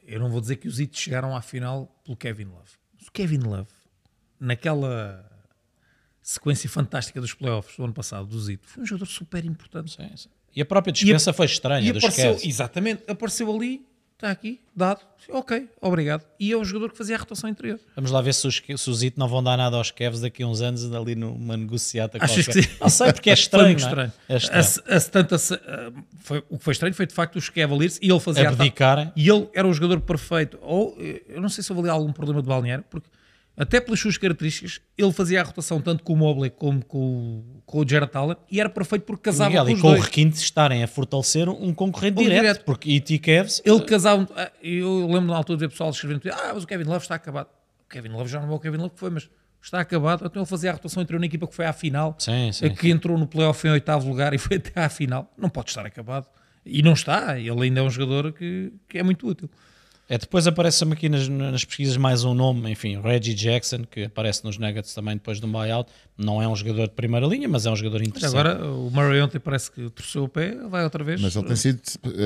[0.07, 2.71] eu não vou dizer que os Heat chegaram à final pelo Kevin Love.
[3.07, 3.71] o Kevin Love,
[4.39, 5.31] naquela
[6.23, 9.93] sequência fantástica dos playoffs do ano passado, do Heat, foi um jogador super importante.
[9.93, 10.29] Sim, sim.
[10.55, 11.87] E a própria dispensa e, foi estranha.
[11.87, 13.87] E apareceu, exatamente, apareceu ali
[14.25, 16.25] está aqui, dado, ok, obrigado.
[16.41, 17.79] E é o jogador que fazia a rotação interior.
[17.95, 20.43] Vamos lá ver se os, se os Zito não vão dar nada aos Cavs daqui
[20.43, 22.67] a uns anos ali numa negociata Achas qualquer.
[22.67, 22.81] que?
[22.81, 23.79] Não sei, porque é estranho.
[23.79, 24.13] Foi estranho.
[24.29, 24.35] É?
[24.35, 24.65] É estranho.
[24.89, 25.39] A, a, tanta,
[26.19, 29.13] foi, o que foi estranho foi de facto os Cavaliers e ele fazia Abdicarem.
[29.15, 30.59] E ele era o jogador perfeito.
[30.63, 30.97] Ou,
[31.29, 33.09] eu não sei se houve ali algum problema de balneário, porque
[33.57, 37.79] até pelas suas características, ele fazia a rotação tanto com o Mobley como com, com
[37.79, 40.01] o Jared Allen e era perfeito porque casava Miguel, com os e com dois.
[40.01, 43.19] o requinte estarem a fortalecer um concorrente direto, direto, porque E.T.
[43.21, 43.63] Cavs...
[43.65, 44.29] Ele casava...
[44.37, 47.15] Ah, eu lembro na altura de ver pessoal escrevendo ah, mas o Kevin Love está
[47.15, 47.49] acabado.
[47.85, 49.29] O Kevin Love já não é o Kevin Love que foi, mas
[49.63, 50.25] está acabado.
[50.27, 52.83] Então ele fazia a rotação, entrou na equipa que foi à final, sim, sim, que
[52.83, 52.91] sim.
[52.91, 55.33] entrou no playoff em oitavo lugar e foi até à final.
[55.39, 56.27] Não pode estar acabado.
[56.67, 57.39] E não está.
[57.39, 59.51] Ele ainda é um jogador que, que é muito útil.
[60.07, 64.45] É, depois aparece-me aqui nas, nas, pesquisas mais um nome, enfim, Reggie Jackson, que aparece
[64.45, 65.91] nos Nuggets também depois de um buyout.
[66.19, 68.35] Não é um jogador de primeira linha, mas é um jogador interessante.
[68.35, 71.21] Mas agora o Murray ontem parece que torceu o pé, vai outra vez.
[71.23, 71.81] Mas ele tem sido,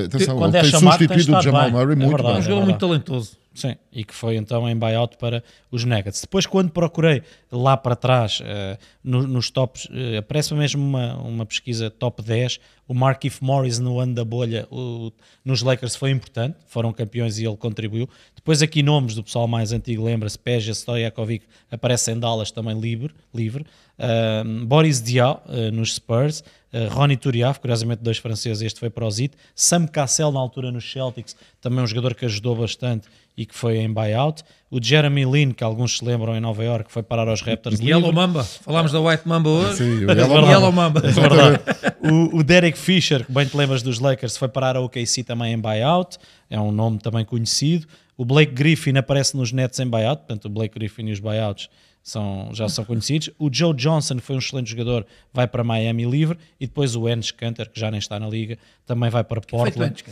[0.05, 1.71] atenção, Quando ele é tem chamado, substituído o Jamal bem.
[1.71, 2.35] Murray é muito verdade, bem.
[2.35, 3.37] É um jogador é muito talentoso.
[3.53, 6.21] Sim, e que foi então em buyout para os Nuggets.
[6.21, 11.45] Depois, quando procurei lá para trás, uh, no, nos tops, uh, aparece mesmo uma, uma
[11.45, 12.59] pesquisa top 10.
[12.87, 15.11] O Markif Morris no ano da bolha o,
[15.43, 18.07] nos Lakers foi importante, foram campeões e ele contribuiu.
[18.35, 23.13] Depois, aqui nomes do pessoal mais antigo, lembra-se: Peja Stojakovic aparece em Dallas também livre.
[23.33, 23.65] livre.
[23.97, 26.43] Uh, Boris Diaw nos Spurs.
[26.71, 29.35] Uh, Ronnie Turiaf, curiosamente dois franceses, este foi para o Zit.
[29.55, 33.77] Sam Cassell, na altura nos Celtics, também um jogador que ajudou bastante e que foi
[33.77, 34.43] em buyout.
[34.69, 37.79] O Jeremy Lin, que alguns se lembram em Nova York, foi parar aos Raptors.
[37.79, 39.77] Yellow Mamba, falámos da White Mamba hoje.
[39.77, 40.99] Sim, o Yellow, Yellow Mamba.
[40.99, 41.59] É verdade.
[42.01, 45.53] o, o, Derek Fisher, que bem te lembras dos Lakers, foi parar ao OKC também
[45.53, 46.17] em buyout.
[46.49, 47.87] É um nome também conhecido.
[48.17, 51.69] O Blake Griffin aparece nos Nets em buyout, portanto o Blake Griffin e os buyouts
[52.09, 53.29] são, já são conhecidos.
[53.39, 56.37] O Joe Johnson foi um excelente jogador, vai para Miami livre.
[56.59, 60.03] E depois o Enes Kanter, que já nem está na liga, também vai para Portland.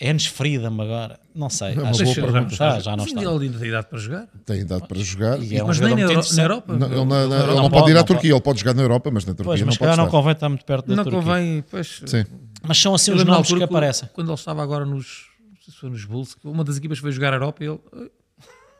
[0.00, 1.74] Enes Freedom agora, não sei.
[1.74, 2.54] É uma acho boa que pergunta.
[2.54, 3.20] já, já não está.
[3.20, 4.28] ele ainda tem idade para jogar.
[4.46, 5.42] Tem idade para jogar.
[5.42, 6.72] E é um mas nem na, Euro- na Europa.
[6.76, 8.58] Não, ele, não- Na ele não, Não pode ir à pode, não Turquia, ele pode
[8.60, 10.64] jogar na Europa, mas na Turquia Pois, não mas se pode não convém estar muito
[10.64, 11.20] perto da Não Turquia.
[11.20, 12.00] convém, pois.
[12.06, 12.24] Sim.
[12.62, 14.08] Mas são assim Eu os na nomes que aparecem.
[14.12, 15.26] Quando ele estava agora nos.
[15.82, 17.78] Não nos Bulls, uma das equipas foi jogar a Europa e ele.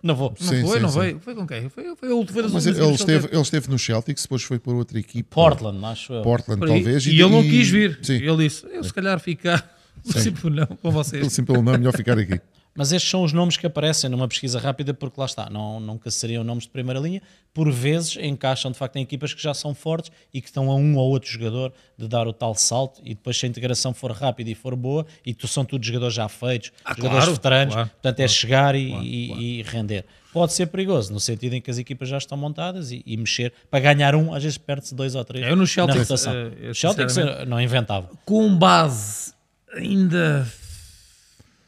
[0.02, 0.34] "Eh, Não vou.
[0.40, 1.00] Não Sim, foi, sim, não sim.
[1.00, 1.20] veio.
[1.20, 1.68] Foi com quem?
[1.68, 4.98] Foi, foi, foi das Mas ele esteve, ele esteve no Celtics, depois foi por outra
[4.98, 5.34] equipa.
[5.34, 6.22] Portland, acho eu.
[6.22, 7.06] Portland, Por talvez.
[7.06, 7.98] E, ele não quis vir.
[8.02, 8.14] Sim.
[8.14, 9.76] Ele disse: Eu se calhar ficar.
[10.44, 11.30] Não, com vocês.
[11.32, 12.40] sim, pelo nome, é melhor ficar aqui.
[12.78, 16.12] Mas estes são os nomes que aparecem numa pesquisa rápida, porque lá está, não, nunca
[16.12, 17.20] seriam nomes de primeira linha.
[17.52, 20.76] Por vezes encaixam de facto em equipas que já são fortes e que estão a
[20.76, 23.00] um ou outro jogador de dar o tal salto.
[23.04, 26.14] E depois, se a integração for rápida e for boa, e tu são todos jogadores
[26.14, 30.04] já feitos, Ah, jogadores claro, veteranos, claro, portanto é chegar e, e- e render.
[30.32, 33.52] Pode ser perigoso, no sentido em que as equipas já estão montadas e, e mexer.
[33.68, 36.32] Para ganhar um, às vezes perde-se dois ou três Eu no na Celtics, rotação.
[36.32, 38.08] eh, eu eh, não inventava.
[38.24, 39.32] Com base
[39.74, 40.46] ainda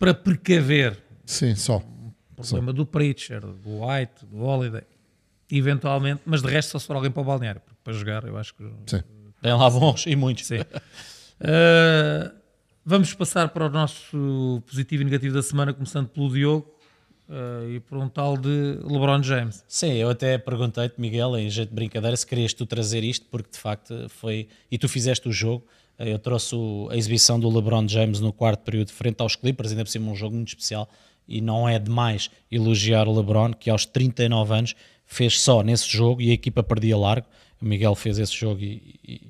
[0.00, 1.76] para precaver Sim, só.
[1.76, 4.82] o problema do Pritchard, do White, do Holiday,
[5.52, 8.36] eventualmente, mas de resto só se for alguém para o balneário, porque para jogar eu
[8.38, 8.64] acho que.
[8.86, 9.02] Sim.
[9.42, 10.46] Tem lá bons e muitos.
[10.46, 10.60] Sim.
[10.60, 12.32] Uh,
[12.84, 16.74] vamos passar para o nosso positivo e negativo da semana, começando pelo Diogo
[17.28, 19.62] uh, e por um tal de LeBron James.
[19.68, 23.50] Sim, eu até perguntei-te, Miguel, em jeito de brincadeira, se querias tu trazer isto, porque
[23.50, 24.48] de facto foi.
[24.70, 25.66] E tu fizeste o jogo.
[26.06, 26.56] Eu trouxe
[26.90, 30.16] a exibição do LeBron James no quarto período, frente aos Clippers, ainda por cima um
[30.16, 30.88] jogo muito especial.
[31.28, 36.20] E não é demais elogiar o LeBron, que aos 39 anos fez só nesse jogo
[36.22, 37.26] e a equipa perdia largo.
[37.60, 39.20] O Miguel fez esse jogo e, e-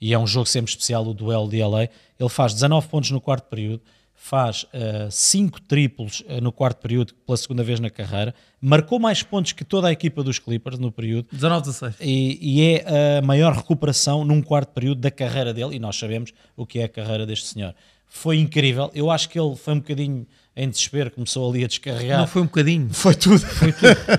[0.00, 1.88] e é um jogo sempre especial, o duelo de LA.
[2.20, 3.82] Ele faz 19 pontos no quarto período,
[4.20, 4.66] faz
[5.10, 9.64] 5 triplos eh, no quarto período pela segunda vez na carreira, marcou mais pontos que
[9.64, 11.94] toda a equipa dos Clippers no período 19-16.
[12.00, 16.34] e, e é a maior recuperação num quarto período da carreira dele e nós sabemos
[16.56, 17.74] o que é a carreira deste senhor.
[18.08, 20.26] Foi incrível, eu acho que ele foi um bocadinho
[20.56, 22.18] em desespero, começou ali a descarregar.
[22.18, 22.88] Não foi um bocadinho.
[22.92, 23.40] Foi tudo.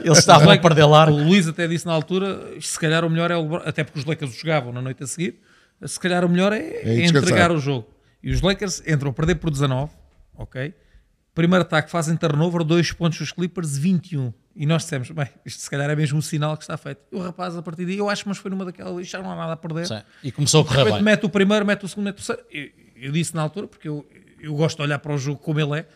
[0.05, 1.17] Eles estavam a perder largo.
[1.17, 3.99] O Luís até disse na altura: se calhar o melhor é o LeBron, até porque
[3.99, 5.41] os Lakers jogavam na noite a seguir.
[5.85, 7.87] Se calhar o melhor é, é entregar o jogo.
[8.21, 9.91] E os Lakers entram a perder por 19,
[10.35, 10.73] ok?
[11.33, 14.33] Primeiro ataque fazem turnover, dois pontos os Clippers, 21.
[14.55, 16.99] E nós dissemos: bem, isto se calhar é mesmo um sinal que está feito.
[17.11, 19.35] E o rapaz, a partir daí, eu acho, mas foi numa daquelas, já não há
[19.35, 19.87] nada a perder.
[19.87, 21.03] Sim, E começou a correr repente bem.
[21.03, 22.41] mete o primeiro, mete o segundo, mete o terceiro.
[22.51, 22.69] Eu,
[23.07, 24.05] eu disse na altura, porque eu,
[24.41, 25.87] eu gosto de olhar para o jogo como ele é,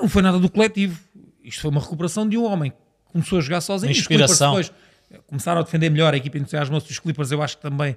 [0.00, 1.00] não foi nada do coletivo.
[1.42, 2.76] Isto foi uma recuperação de um homem que
[3.12, 3.90] começou a jogar sozinho.
[3.90, 4.54] Os Clippers Inspiração.
[4.54, 4.72] depois
[5.26, 6.90] começaram a defender melhor, a equipa entusiasmou-se.
[6.92, 7.96] Os Clippers, eu acho que também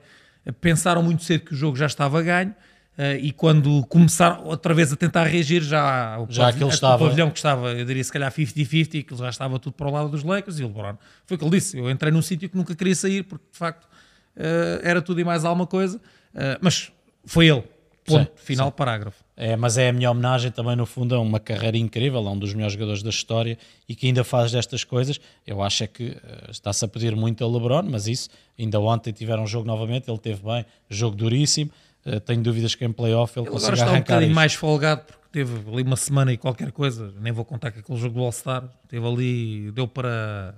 [0.60, 2.56] pensaram muito cedo que o jogo já estava ganho.
[3.02, 6.74] Eh, e quando começaram outra vez a tentar reagir, já, o Já pavilhão- aquilo o
[6.74, 9.92] estava- pavilhão que estava, eu diria se calhar 50-50, que já estava tudo para o
[9.92, 10.96] lado dos Lakers e o LeBron.
[11.26, 11.78] Foi o que ele disse.
[11.78, 13.88] Eu entrei num sítio que nunca queria sair, porque de facto
[14.36, 16.00] eh, era tudo e mais alguma coisa.
[16.36, 16.92] Eh, mas
[17.26, 17.64] foi ele.
[18.06, 18.32] Ponto.
[18.36, 19.24] Sim, final, parágrafo.
[19.38, 22.38] É, mas é a minha homenagem também, no fundo, a uma carreira incrível, a um
[22.40, 23.56] dos melhores jogadores da história
[23.88, 25.20] e que ainda faz destas coisas.
[25.46, 26.18] Eu acho é que
[26.50, 30.18] está-se a pedir muito a LeBron, mas isso, ainda ontem tiveram um jogo novamente, ele
[30.18, 31.70] teve bem, jogo duríssimo.
[32.06, 34.36] Eh, tenho dúvidas que em playoff ele, Ele agora consiga está um arrancar bocadinho isto.
[34.36, 37.14] mais folgado porque teve ali uma semana e qualquer coisa.
[37.20, 40.56] Nem vou contar que aquele jogo do All-Star teve ali, deu para,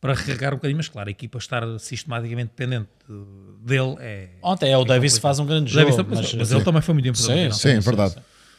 [0.00, 4.28] para recarregar um bocadinho, mas claro, a equipa estar sistematicamente dependente de- dele é.
[4.42, 6.94] Ontem é o Davis faz um grande O Davis- jogo, mas, mas, ele também foi
[6.94, 7.54] muito importante.
[7.56, 7.60] Sim.
[7.70, 8.16] Sim, é verdade.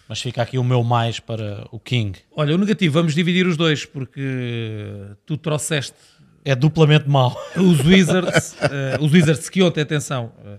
[0.10, 2.20] mas fica aqui o meu mais para o King.
[2.36, 5.96] Olha, o negativo, vamos dividir os dois porque tu trouxeste
[6.44, 7.36] É duplamente mau.
[7.56, 10.58] os Wizards, eh, os Wizards que ontem, atenção, eh,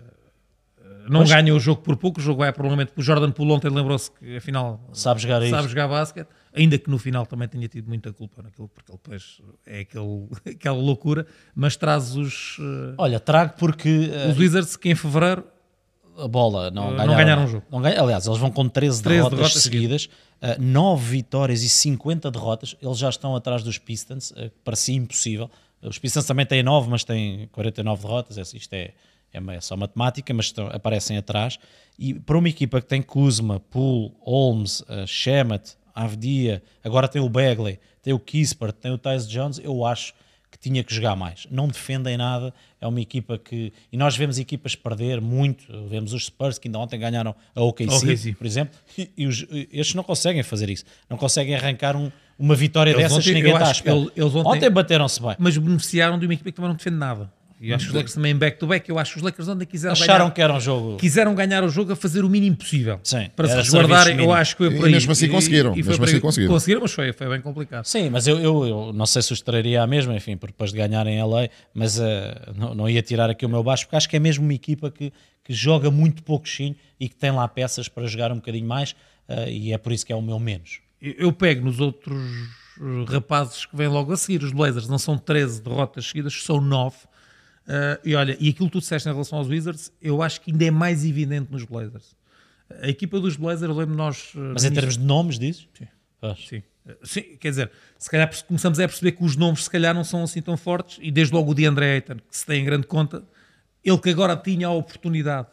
[1.09, 1.31] não Pois.
[1.31, 2.93] ganham o jogo por pouco, o jogo vai prolongamento.
[2.97, 5.51] O Jordan Poole ontem lembrou-se que afinal Sabe jogar isso.
[5.55, 8.99] sabe jogar basquete, ainda que no final também tenha tido muita culpa naquilo, porque ele
[9.03, 14.77] depois é aquele, aquela loucura, mas traz os, eh, Olha, trago porque eh, os Wizards
[14.77, 15.45] que em fevereiro
[16.19, 17.67] a bola não, Uh, não ganharam, ganharam o jogo.
[17.71, 20.09] Não ganha- aliás, eles vão com 13, 13 derrotas, derrotas seguidas,
[20.59, 22.75] 9 vitórias e 50 derrotas.
[22.81, 25.51] Eles já estão atrás dos Pistons, uh, parecia impossível.
[25.83, 28.39] Os Pistons também têm 9, mas têm 49 derrotas.
[28.39, 28.93] Esse- Isto é,
[29.51, 31.59] é só matemática, mas estão- aparecem atrás.
[31.99, 37.29] E para uma equipa que tem Kuzma, Poole, Holmes, uh, Shemet, Avdia, agora tem o
[37.29, 40.13] Bagley, tem o Kispert, tem o Tyus Jones, eu acho
[40.51, 41.47] que tinha que jogar mais.
[41.51, 43.73] Não defendem nada, é uma equipa que.
[43.93, 45.65] E nós vemos equipas perder muito.
[45.89, 48.35] Vemos os Spurs que ainda ontem ganharam a OKC, OKC.
[48.35, 50.85] por exemplo, e, e os, estes não conseguem fazer isso.
[51.11, 53.97] Não conseguem arrancar um- uma vitória Eles dessas ontem- ninguém está à espera.
[53.97, 55.35] ele- eles ontem- bateram-se bem.
[55.39, 57.33] mas beneficiaram de uma equipa que também não defende nada.
[57.59, 59.93] E eu acho que os Lakers também back-to-back, eu acho que os Lakers onde quiseram
[59.95, 60.97] Acharam ganhar, que era um jogo.
[60.99, 63.01] quiseram ganhar o jogo a fazer o mínimo possível.
[63.03, 64.93] Sim, para se resguardarem, eu acho que foi E por aí.
[64.93, 66.11] mesmo assim conseguiram, foi mesmo por aí.
[66.11, 66.53] assim conseguiram.
[66.53, 67.85] Conseguiram, mas foi, foi bem complicado.
[67.87, 70.71] Sim, mas eu, eu, eu não sei se os traria a mesma, enfim, por depois
[70.71, 73.97] de ganharem a lei, mas eh, não, não ia tirar aqui o meu baixo, porque
[73.97, 75.11] acho que é mesmo uma equipa que,
[75.43, 78.95] que joga muito pouco chinho e que tem lá peças para jogar um bocadinho mais,
[79.29, 80.81] eh, e é por isso que é o meu menos.
[81.01, 82.21] Eu eu pego nos outros
[82.79, 86.61] eh, rapazes que vêm logo a seguir, os Blazers, não são 13 derrotas seguidas, são
[86.61, 86.97] 9.
[87.69, 90.51] Eh, e olha, e aquilo que tu disseste em relação aos Wizards, eu acho que
[90.53, 92.15] ainda é mais evidente nos Blazers.
[92.83, 94.33] A equipa dos Blazers, lembro nós.
[94.37, 95.69] eh, Mas em termos de nomes, dizes?
[95.77, 95.87] Sim.
[96.49, 96.63] Sim.
[96.87, 100.05] Eh, Sim, quer dizer, se calhar começamos a perceber que os nomes se calhar não
[100.05, 102.65] são assim tão fortes e desde logo o de André Ayton, que se tem em
[102.65, 103.25] grande conta,
[103.85, 105.49] ele que agora tinha a oportunidade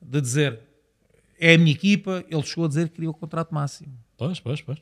[0.00, 0.60] de dizer
[1.40, 4.60] é a minha equipa, ele chegou a dizer que queria o contrato máximo, Pois, pois,
[4.60, 4.78] pois.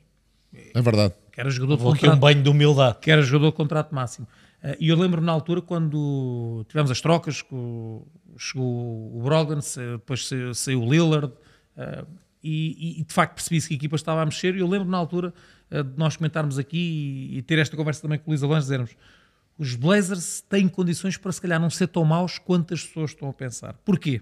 [0.75, 1.13] É verdade.
[1.33, 2.99] que era jogador de Vou aqui contrato um banho de humildade.
[3.01, 4.27] que era jogador de contrato máximo.
[4.63, 7.43] Eh, E eu lembro na altura quando tivemos as trocas,
[8.39, 9.61] chegou o Brogdon,
[9.99, 11.33] depois sa- saiu o Lillard,
[11.77, 12.05] eh,
[12.43, 14.55] e, e, de facto percebi-se que a equipa estava a mexer.
[14.55, 15.35] E eu lembro na altura
[15.71, 18.61] eh, de nós comentarmos aqui e, e ter esta conversa também com o Luís Alonso,
[18.63, 18.97] dizermos
[19.59, 23.29] os Blazers têm condições para se calhar não ser tão maus quanto as pessoas estão
[23.29, 23.73] a pensar.
[23.85, 24.21] Porquê?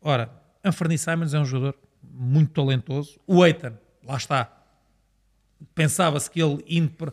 [0.00, 0.30] Ora,
[0.64, 3.18] Anthony Simons é um jogador muito talentoso.
[3.26, 3.74] O Eitan,
[4.06, 4.56] lá está.
[5.74, 7.12] Pensava-se que ele indo para.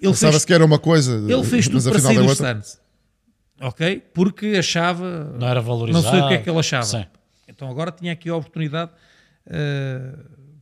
[0.00, 2.28] Ele fez Pensava-se que era uma coisa, ele fez tudo mas para afinal sair é
[2.28, 2.54] outra.
[2.54, 2.80] Suns.
[3.60, 4.02] Ok?
[4.12, 5.32] Porque achava.
[5.38, 6.04] Não era valorizado.
[6.04, 6.84] Não sei o que é que ele achava.
[6.84, 7.06] Sim.
[7.48, 8.90] Então agora tinha aqui a oportunidade
[9.46, 10.14] eh,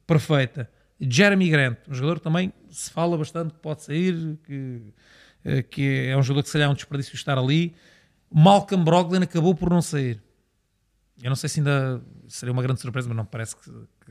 [0.06, 0.68] perfeita.
[1.00, 4.82] Jeremy Grant, um jogador que também se fala bastante que pode sair, que,
[5.44, 7.74] eh, que é um jogador que se calhar é um desperdício estar ali.
[8.32, 10.22] Malcolm Brogdon acabou por não sair.
[11.22, 13.70] Eu não sei se ainda seria uma grande surpresa, mas não parece que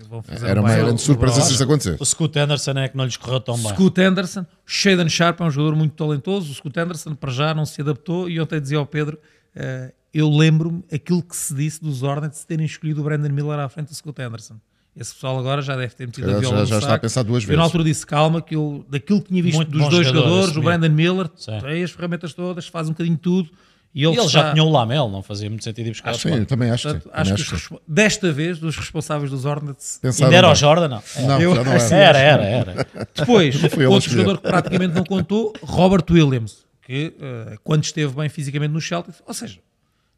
[0.10, 1.98] vão fazer Era um uma grande surpresa se isso acontecer.
[2.00, 3.70] O Scoot Anderson é que não lhes correu tão bem.
[3.74, 6.52] Scoot Anderson, Shaden Sharp é um jogador muito talentoso.
[6.52, 8.30] O Scoot Anderson, para já, não se adaptou.
[8.30, 9.18] E ontem dizia ao Pedro:
[9.56, 13.70] eh, Eu lembro-me aquilo que se disse dos Hornets terem escolhido o Brandon Miller à
[13.70, 14.56] frente do Scoot Anderson.
[14.94, 17.44] Esse pessoal agora já deve ter metido a viola já- já está a pensar duas
[17.44, 17.58] Eu vezes.
[17.58, 20.50] na altura disse: Calma, que eu daquilo que tinha visto Muito dos dois jogador, jogadores,
[20.50, 20.62] esse o.
[20.64, 23.50] Brandon Miller, tem as ferramentas todas, faz um bocadinho de tudo.
[23.94, 26.14] E E ele, ele está- já tinha o Lamel, não fazia muito sentido ir buscar.
[26.16, 27.00] Sim, eu também acho que sim.
[27.00, 27.74] Portanto, Também acho que acho os que sim.
[27.76, 30.60] respo- desta vez, dos responsáveis dos Hornets, Pensaram Ainda era o bem.
[30.60, 31.04] Jordan, não.
[31.28, 32.18] Não, Eu não acho- era.
[32.20, 32.88] Era, era, era.
[33.16, 38.30] Depois, ele outro jogador que praticamente não contou, Robert Williams, que eh, quando esteve bem
[38.30, 39.60] fisicamente no Celtics, ou seja,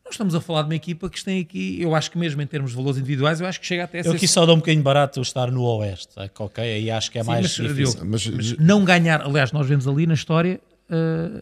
[0.05, 2.45] nós estamos a falar de uma equipa que tem aqui, eu acho que mesmo em
[2.45, 4.17] termos de valores individuais, eu acho que chega até a Eu ser...
[4.17, 6.09] aqui só dou um bocadinho barato estar no Oeste.
[6.17, 7.75] é que, Ok, aí acho que é Sim, mais mas, difícil.
[7.93, 10.59] Diogo, Mas, mas não ganhar, aliás, nós vemos ali na história,
[10.91, 11.41] eh,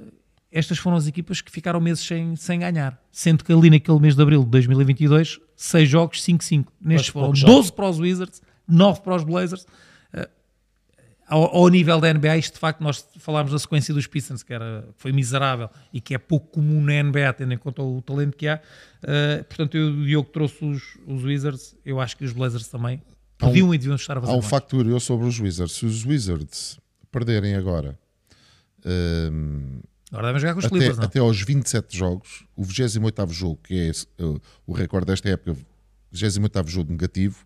[0.52, 3.02] estas foram as equipas que ficaram meses sem, sem ganhar.
[3.12, 6.66] Sendo que ali naquele mês de abril de 2022, 6 jogos, 5-5.
[6.82, 7.72] Nestes foram poucos 12 jogos.
[7.72, 9.66] para os Wizards, 9 para os Blazers.
[10.14, 10.30] Eh,
[11.28, 14.52] ao, ao nível da NBA, isto de facto, nós falámos da sequência dos Pistons, que
[14.54, 18.02] era, que foi miserável e que é pouco comum na NBA, tendo em conta o
[18.02, 18.60] talento que há.
[19.04, 23.02] Eh, portanto, eu, o Diogo trouxe os, os Wizards, eu acho que os Blazers também
[23.40, 24.50] Há um- podiam e deviam estar a fazer Há um mais.
[24.50, 25.76] facto curioso sobre os Wizards.
[25.76, 26.78] Se os Wizards
[27.10, 27.98] perderem agora
[28.86, 29.80] hum,
[30.12, 31.06] Agora devem jogar com os até, Clippers, não?
[31.06, 35.56] até aos 27 jogos, o 28 jogo, que é esse, uh, o recorde desta época,
[36.12, 37.38] 28 jogo negativo,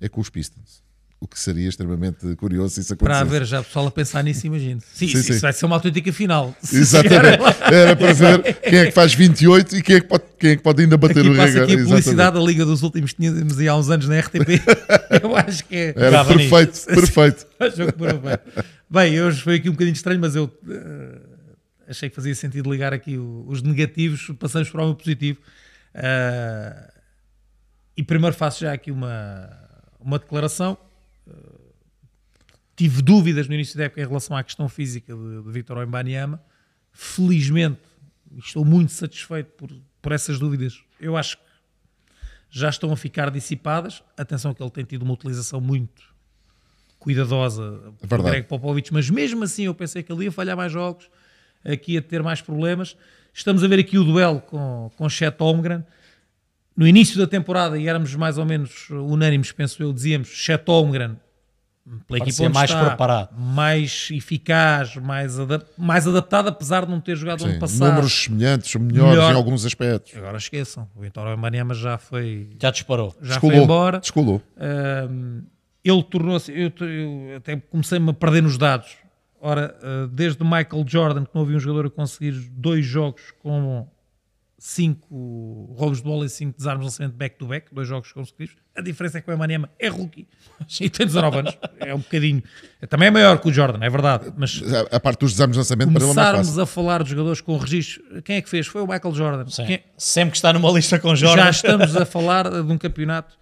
[0.00, 0.82] é com os Pistons.
[1.20, 3.36] O que seria extremamente curioso se isso Para acontecesse.
[3.36, 4.80] haver já pessoal a pensar nisso, imagino.
[4.92, 5.38] Sim, Sim, isso, sim.
[5.38, 6.54] vai ser uma autêntica final.
[6.70, 7.42] Exatamente.
[7.72, 10.56] Era para ver quem é que faz 28 e quem é que pode, quem é
[10.56, 11.60] que pode ainda bater Aqui o recorde.
[11.60, 12.34] aqui a publicidade Exatamente.
[12.34, 14.60] da Liga dos Últimos tínhamos há uns anos na RTP.
[15.22, 15.94] Eu acho que é.
[15.96, 17.46] Era perfeito, perfeito.
[17.58, 18.20] Acho que foram
[18.90, 19.22] bem.
[19.22, 21.18] Hoje foi aqui um bocadinho estranho, mas eu eh,
[21.88, 25.40] achei que fazia sentido ligar aqui o- os negativos, passamos para o meu positivo.
[25.94, 26.92] Ah,
[27.96, 29.50] e primeiro faço já aqui uma,
[30.00, 30.76] uma declaração.
[31.28, 31.32] Ah,
[32.76, 36.42] tive dúvidas no início da época em relação à questão física de, de Victor Wembanyama.
[36.92, 37.80] Felizmente,
[38.38, 39.70] estou muito satisfeito por,
[40.02, 40.80] por essas dúvidas.
[41.00, 41.44] Eu acho que
[42.50, 44.02] já estão a ficar dissipadas.
[44.16, 46.02] Atenção que ele tem tido uma utilização muito
[46.98, 48.22] cuidadosa por.
[48.22, 51.10] Greg Popovich, mas mesmo assim eu pensei que ele ia falhar mais jogos,
[51.64, 52.96] aqui ia ter mais problemas.
[53.32, 55.84] Estamos a ver aqui o duelo com, com Chet Holmgren.
[56.76, 61.16] No início da temporada, e éramos mais ou menos unânimes, penso eu, dizíamos Chet Holmgren,
[62.06, 63.38] pela equipa Parecia onde mais está, preparado.
[63.38, 67.88] mais eficaz, mais, adap- mais adaptado, apesar de não ter jogado Sim, ano passado.
[67.90, 69.32] números semelhantes, melhores Melhor.
[69.32, 70.16] em alguns aspectos.
[70.16, 73.14] Agora esqueçam, o Vitor Wembanyama já foi, Já disparou.
[73.22, 73.62] já foi Descolou.
[73.64, 74.00] embora.
[74.00, 74.42] Descolou.
[74.58, 75.42] Ahm,
[75.84, 76.50] ele tornou-se.
[76.50, 78.96] Eu, eu até comecei-me a perder nos dados.
[79.46, 83.20] Ora, ah, desde o Michael Jordan, que não havia um jogador a conseguir dois jogos
[83.42, 83.86] com
[84.58, 88.56] 5 roubos de bola e 5 desarmes de lançamento back-to-back, dois jogos consecutivos.
[88.74, 90.26] A diferença é que o Embanyama é rookie
[90.80, 92.42] e tem 19 anos, é um bocadinho.
[92.88, 95.92] Também é maior que o Jordan, é verdade, mas A, parte dos exames de lançamento
[95.92, 96.62] para ele é mais começarmos fácil.
[96.62, 98.66] a falar dos jogadores com registro, quem é que fez?
[98.66, 99.46] Foi o Michael Jordan.
[99.48, 99.66] Sim.
[99.66, 101.42] Quem- Sempre que está numa lista com Jordan.
[101.42, 103.36] já estamos a falar de um campeonato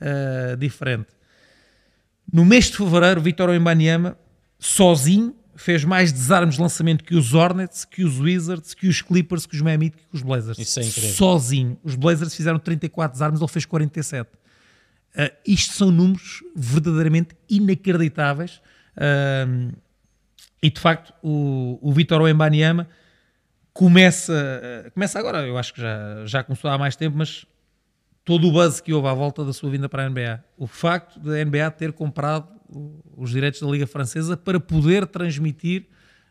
[0.00, 1.08] ah, diferente.
[2.32, 4.16] No mês de fevereiro, Vitor Wembanyama,
[4.58, 9.46] sozinho, fez mais desarmes de lançamento que os Hornets, que os Wizards, que os Clippers,
[9.46, 10.58] que os Miami, que os Blazers.
[10.58, 11.10] Isso é incrível.
[11.10, 11.78] Sozinho.
[11.82, 14.30] Os Blazers fizeram 34 desarmes, ele fez 47.
[15.14, 18.60] Ah, isto são números verdadeiramente inacreditáveis.
[18.96, 19.72] Ah,
[20.62, 22.88] e de facto, o, o Vitor Wembanyama
[23.72, 27.44] começa, eh, começa agora, eu acho que já, já começou há mais tempo, mas
[28.24, 31.18] todo o buzz que houve à volta da sua vinda para a NBA, o facto
[31.18, 32.48] da NBA ter comprado
[33.16, 35.86] os direitos da Liga Francesa para poder transmitir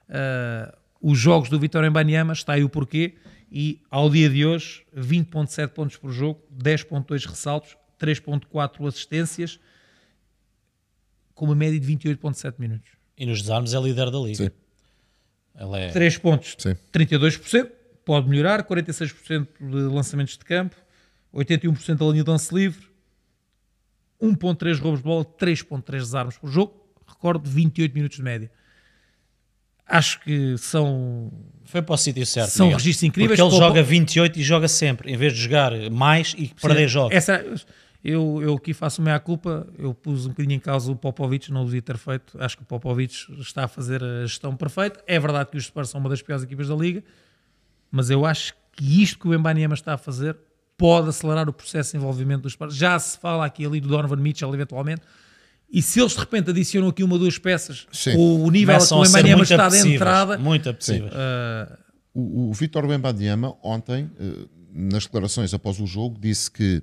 [0.10, 3.16] eh, os jogos do Vitória Embanyama, está aí o porquê,
[3.52, 9.60] e ao dia de hoje, 20.7 pontos por jogo, 10.2 ressaltos, 3.4 assistências,
[11.34, 12.92] com uma média de 28.7 minutos.
[13.18, 14.36] E nos desarmes é líder da liga.
[14.36, 14.52] Sim.
[15.56, 16.76] Ele é 3 pontos, Sim.
[16.94, 17.70] 32%,
[18.06, 20.76] pode melhorar, 46% de lançamentos de campo,
[21.34, 22.91] 81% da linha de lance livre,
[24.22, 26.74] 1.3 roubos de bola, 3.3 desarmes por jogo,
[27.08, 28.52] recordo 28 minutos de média.
[29.88, 31.32] Acho que são
[31.66, 32.52] Foi para o sítio certo.
[32.52, 32.78] São Miguel.
[32.78, 33.40] registros incríveis.
[33.40, 37.14] Porque ele joga 28 e joga sempre, em vez de jogar mais e perder jogos.
[37.14, 37.44] Essa,
[38.04, 41.52] eu, eu aqui faço a minha culpa, eu pus um bocadinho em causa o Popovic,
[41.52, 42.38] não o devia ter feito.
[42.42, 45.04] Acho que o Popovic está a fazer a gestão perfeita.
[45.06, 47.04] É verdade que os Spurs são uma das piores equipas da liga,
[47.92, 50.38] mas eu acho que isto que o Embanyama está a fazer
[50.82, 52.76] pode acelerar o processo de envolvimento dos Spurs.
[52.76, 55.04] Já se fala aqui ali do Donovan Mitchell, eventualmente.
[55.72, 58.16] E se eles de repente adicionam aqui uma ou duas peças, Sim.
[58.18, 61.14] o, nível que o ser Embanyama muito está de entrada, Muito apetecíveis.
[62.14, 66.82] O, o Vitor Wembanyama ontem, eh, nas declarações após o jogo, disse que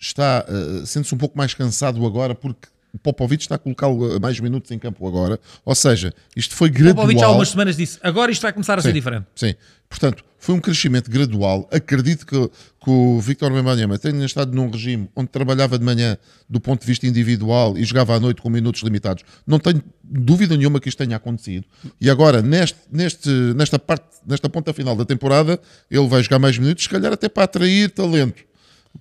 [0.00, 4.18] está eh, sente-se um pouco mais cansado agora porque o Popovic está a colocá-lo a
[4.18, 5.38] mais minutos em campo agora.
[5.64, 6.94] Ou seja, isto foi o gradual.
[6.96, 9.26] Popovic há algumas semanas disse, agora isto vai começar a ser Sim, diferente.
[9.36, 9.54] Sim.
[9.92, 11.68] Portanto, foi um crescimento gradual.
[11.70, 16.16] Acredito que, que o Victor Wembanyama tenha estado num regime onde trabalhava de manhã
[16.48, 19.22] do ponto de vista individual e jogava à noite com minutos limitados.
[19.46, 21.66] Não tenho dúvida nenhuma que isto tenha acontecido.
[22.00, 26.56] E agora, neste, neste, nesta parte, nesta ponta final da temporada, ele vai jogar mais
[26.56, 28.42] minutos, se calhar até para atrair talento.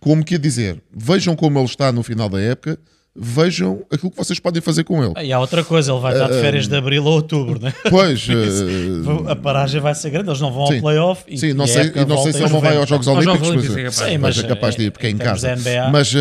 [0.02, 2.78] Como que dizer, vejam como ele está no final da época,
[3.16, 5.14] vejam aquilo que vocês podem fazer com ele.
[5.26, 7.74] E há outra coisa, ele vai estar de férias de abril a outubro, né?
[7.90, 8.26] Pois,
[9.28, 10.76] a paragem vai ser grande, eles não vão Sim.
[10.76, 11.24] ao playoff.
[11.28, 13.08] E, Sim, não e a sei, e não sei se ele não vai aos Jogos
[13.08, 13.50] Olímpicos.
[13.50, 13.96] Mas- é capaz.
[13.96, 15.56] Sim, mas é capaz de ir, porque é em casa.
[15.92, 16.14] Mas,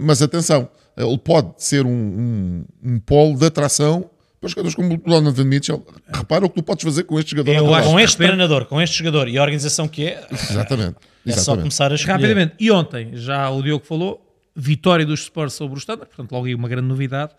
[0.00, 4.10] mas atenção, ele pode ser um, um, um polo de atração
[4.40, 5.84] para jogadores como o Donovan Mitchell.
[6.12, 7.52] Repara o que tu podes fazer com este jogador.
[7.52, 10.96] Eu acho com este treinador, com este jogador e a organização que é, Exatamente.
[11.26, 11.60] é só exatamente.
[11.62, 12.12] começar a escolher.
[12.14, 14.25] Rapidamente, e ontem, já o Diogo falou,
[14.56, 17.32] vitória dos Spurs sobre o Standard, portanto, logo aí uma grande novidade.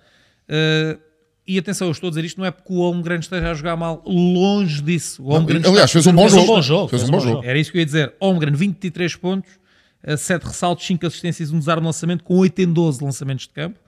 [0.48, 1.00] Uh,
[1.48, 3.76] e atenção, eu estou a dizer isto não é porque o Holmgren esteja a jogar
[3.76, 5.24] mal, longe disso.
[5.24, 6.48] O Holmgren Aliás, está- fez um bom Fez um jogo.
[6.56, 7.44] bom jogo, Fez um bom jogo.
[7.44, 8.14] Era isso que eu ia dizer.
[8.22, 9.50] Holmgren, 23 pontos,
[10.18, 13.80] 7 ressaltos, 5 assistências, um desarme de lançamento, com 8 em 12 lançamentos de campo.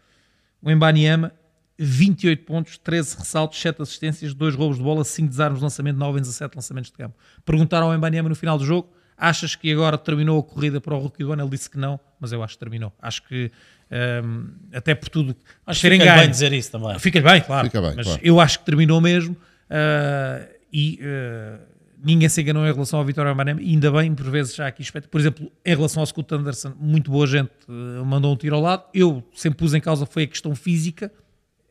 [0.62, 1.34] O Embanyama,
[1.78, 6.18] 28 pontos, 13 ressaltos, 7 assistências, 2 roubos de bola, 5 desarmes de lançamento, 9
[6.20, 7.16] em 17 lançamentos de campo.
[7.46, 8.90] Perguntaram ao Embanyama no final do jogo,
[9.20, 11.44] achas que agora terminou a corrida para o Rookie do ano?
[11.44, 12.94] Ele disse que não, mas eu acho que terminou.
[13.02, 13.52] Acho que,
[13.92, 16.98] ehm, até por tudo, Acho que serem fica bem dizer isso também.
[16.98, 17.68] Fica bem, claro.
[17.68, 18.22] Fica bem, mas claro.
[18.24, 19.36] eu acho que terminou mesmo
[19.70, 21.60] ah, e ah,
[22.04, 23.34] ninguém se enganou em relação ao Vitória.
[23.60, 25.10] E ainda bem, por vezes já aqui espeto.
[25.10, 28.62] Por exemplo, em relação ao Scott Anderson, muito boa gente ah, mandou um tiro ao
[28.62, 28.84] lado.
[28.94, 31.12] Eu sempre pus em causa foi a questão física.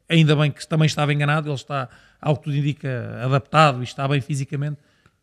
[0.09, 1.49] Ainda bem que também estava enganado.
[1.49, 1.89] Ele está,
[2.21, 4.79] ao que tudo indica, adaptado e está bem fisicamente.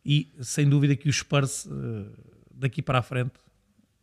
[0.06, 2.06] E sem dúvida que os Spurs ah,
[2.52, 3.34] daqui para a frente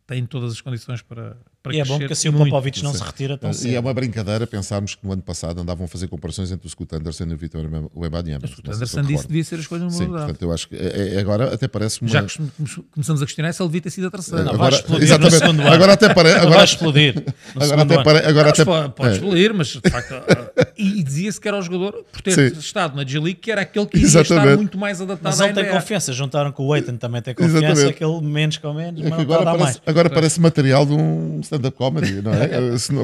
[0.05, 2.49] têm todas as condições para, para E é bom porque assim o muito.
[2.49, 3.79] Popovic não se retira tão E é cedo.
[3.79, 7.23] uma brincadeira pensarmos que no ano passado andavam a fazer comparações entre o Scott Anderson
[7.23, 7.61] e o Vitor
[7.95, 8.43] Wembanyama.
[8.43, 10.75] O Scott Anderson disse que devia ser a escolha número Sim, portanto, eu acho que
[10.75, 12.09] é- é- agora até parece uma.
[12.09, 12.51] Já que come-
[12.91, 14.43] começamos a questionar se ele devia ter sido a terceira.
[14.43, 15.37] Não, agora, vai explodir no exatamente.
[15.39, 15.71] segundo ano.
[15.73, 16.35] Agora até parece.
[16.35, 17.15] Ele vai Agora, explodir.
[17.15, 17.23] no
[17.63, 18.03] agora até ano.
[18.03, 19.13] pare- agora até- pode, é.
[19.13, 20.13] explodir, mas de facto.
[20.77, 22.59] e dizia-se que era o jogador, por ter Sim.
[22.59, 24.33] estado na G-League, que era aquele que Exatamente.
[24.47, 27.33] estar muito mais adaptado Mas à ele tem confiança, juntaram com o Aiton também tem
[27.33, 27.89] confiança, Exatamente.
[27.91, 29.81] aquele menos com menos, É mas que a agora parece, mais.
[29.85, 32.49] agora parece material de um stand-up comedy, não é?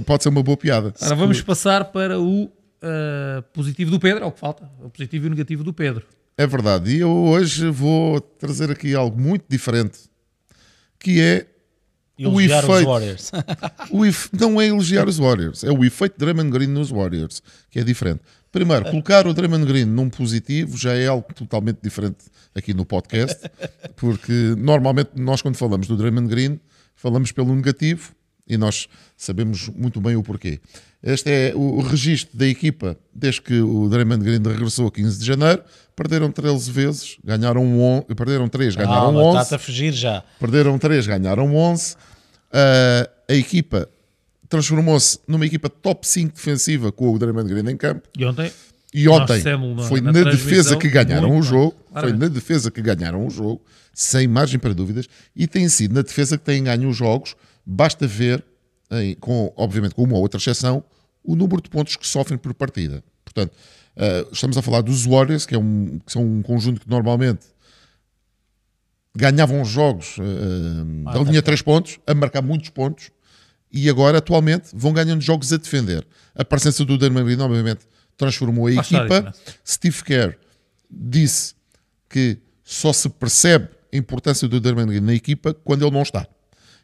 [0.06, 0.94] Pode ser uma boa piada.
[1.02, 2.50] Ora, vamos passar para o
[2.82, 4.70] ah, positivo do Pedro, é o que falta.
[4.84, 6.06] O positivo e o negativo do Pedro.
[6.38, 6.96] É verdade.
[6.96, 10.00] E eu hoje vou trazer aqui algo muito diferente,
[11.00, 11.46] que é
[12.18, 13.32] Elogiar os efeito- Warriors.
[13.92, 17.80] O efe- Não é elogiar os Warriors, é o efeito Draymond Green nos Warriors, que
[17.80, 18.20] é diferente.
[18.52, 22.18] Primeiro, colocar o Draymond Green num positivo já é algo totalmente diferente
[22.56, 23.38] aqui no podcast,
[23.96, 26.60] porque normalmente nós, quando falamos do Draymond Green,
[26.96, 28.12] falamos pelo negativo
[28.50, 30.60] e nós sabemos muito bem o porquê.
[31.02, 35.26] Este é o registro da equipa desde que o Draymond Green regressou a 15 de
[35.26, 35.62] janeiro.
[35.96, 39.38] Perderam 13 vezes, ganharam 11, perderam 3, ganharam Calma, 11.
[39.38, 40.24] está-te a fugir já.
[40.40, 41.96] Perderam 3, ganharam 11.
[42.52, 43.88] Ah, a equipa
[44.50, 48.08] transformou-se numa equipa top 5 defensiva com o Draymond Green em campo.
[48.18, 48.52] E ontem,
[48.94, 51.76] E ontem na- foi na na, defesa que ganharam o jogo.
[51.94, 53.62] bem, Foi na defesa que ganharam o jogo,
[53.94, 55.06] sem margem para dúvidas.
[55.36, 57.36] E tem sido na defesa que têm ganho os jogos.
[57.72, 58.44] Basta ver,
[58.92, 60.84] em- com, obviamente com uma ou outra exceção,
[61.24, 63.04] o número de pontos que sofrem por partida.
[63.24, 63.54] Portanto,
[63.96, 67.46] ah, estamos a falar dos Warriors, que, é um, que são um conjunto que normalmente
[69.16, 73.12] ganhavam os jogos ah, da linha 3 pontos, a marcar muitos pontos,
[73.72, 76.06] e agora, atualmente, vão ganhando jogos a defender.
[76.34, 77.82] A presença do Draymond Green, obviamente,
[78.18, 79.34] transformou a equipa.
[79.68, 80.38] Steve Kerr
[80.90, 81.54] disse
[82.10, 86.28] que só se percebe a importância do Draymond Green na equipa quando ele não está.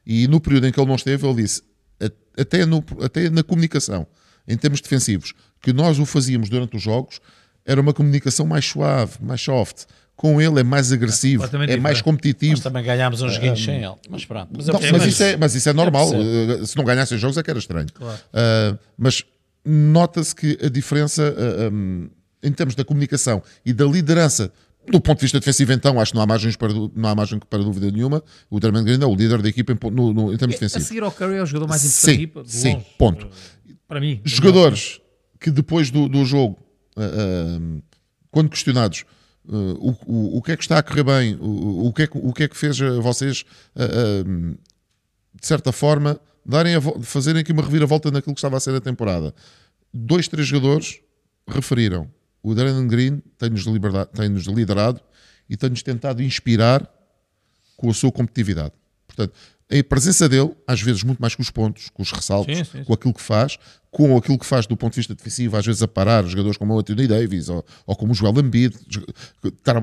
[0.06, 1.62] E no período em que ele não esteve, ele disse,
[2.02, 4.06] "A- até, no- até na comunicação,
[4.48, 7.20] em termos defensivos, que nós o fazíamos durante os jogos,
[7.66, 9.86] era uma comunicação mais suave, mais soft.
[10.16, 12.52] Com ele é mais agressivo, é completamente mais competitivo.
[12.54, 13.96] Nós também ganhámos uns joguinhos sem ele.
[14.10, 14.50] Mas pronto.
[14.56, 15.24] Mas, Não, percebo mas, isso.
[15.24, 16.10] é, mas isso é normal.
[16.10, 17.88] Uh, Se não ganhassem jogos é que era estranho.
[18.00, 19.24] Uh, mas
[19.66, 22.10] nota-se que a diferença uh, um,
[22.44, 24.52] em termos da comunicação e da liderança,
[24.92, 27.40] do ponto de vista defensivo, então, acho que não há, margens para, não há margem
[27.40, 28.24] para dúvida nenhuma.
[28.50, 30.88] O Draymond Green é o líder da equipa em, no- no- em termos a defensivos.
[30.88, 32.44] seguir ao Curry é o jogador mais importante Sim, da equipa.
[32.46, 32.86] sim, longe.
[32.98, 33.30] ponto.
[33.88, 34.22] Para mim.
[34.24, 35.00] Jogadores
[35.40, 36.58] que depois do, do jogo,
[36.98, 37.02] uh,
[37.78, 37.84] uh,
[38.32, 39.06] quando questionados,
[39.48, 42.08] uh, o, o, o que é que está a correr bem, o, o, que, é
[42.08, 43.44] que, o que é que fez uh, vocês,
[43.76, 44.58] uh, uh,
[45.40, 48.82] de certa forma, darem a fazerem aqui uma reviravolta naquilo que estava a ser a
[48.82, 49.34] temporada.
[49.94, 51.00] Dois, três jogadores
[51.48, 52.10] referiram.
[52.46, 53.66] O Draymond Green tem-nos
[54.14, 55.02] tem-nos liderado
[55.50, 56.88] e tem-nos tentado inspirar
[57.76, 58.72] com a sua competitividade.
[59.08, 59.34] Portanto,
[59.72, 62.72] a presença dele, às vezes muito mais com os pontos, com os ressaltos, Sim, sim,
[62.80, 62.84] sim.
[62.84, 63.58] com aquilo que faz,
[63.90, 66.76] com aquilo que faz do ponto de vista defensivo, às vezes a parar jogadores como
[66.76, 68.76] o Anthony Davis ou, ou como o Joel Embiid,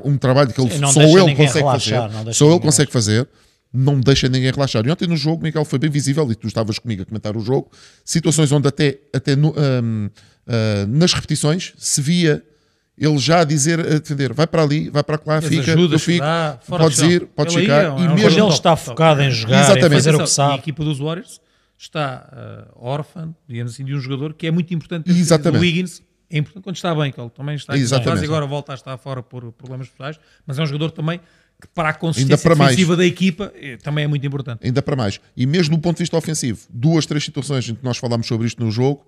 [0.04, 3.28] um trabalho que ele, só ele consegue relaxar, fazer, só ele consegue fazer,
[3.72, 4.86] não deixa ninguém relaxar.
[4.86, 7.40] E ontem no jogo, Miguel, foi bem visível, e tu estavas comigo a comentar o
[7.40, 7.68] jogo,
[8.04, 10.08] situações onde até, até no- hum,
[10.46, 12.44] ah, nas repetições se via
[13.04, 16.24] ele já a dizer, a defender, vai para ali, vai para lá, fica, que fico,
[16.24, 19.30] dá, podes ir, podes Ele ficar, é um- e é mesmo ele está focado em
[19.30, 19.94] jogar, em Exatamente.
[19.94, 20.58] fazer o que Atenção, e a sabe.
[20.60, 21.40] equipa dos Warriors
[21.78, 25.10] está uh, órfã, digamos assim, de um jogador que é muito importante.
[25.10, 25.58] Exatamente.
[25.58, 26.00] O Wiggins
[26.30, 28.10] é importante quando está bem, que ele também está em Exatamente.
[28.10, 31.18] fase e agora volta a estar fora por problemas pessoais, mas é um jogador também
[31.60, 32.70] que para a consistência para mais.
[32.70, 34.60] defensiva da equipa eh, também é muito importante.
[34.64, 35.20] ainda para mais.
[35.36, 38.46] E mesmo do ponto de vista ofensivo, duas, três situações em que nós falámos sobre
[38.46, 39.04] isto no jogo,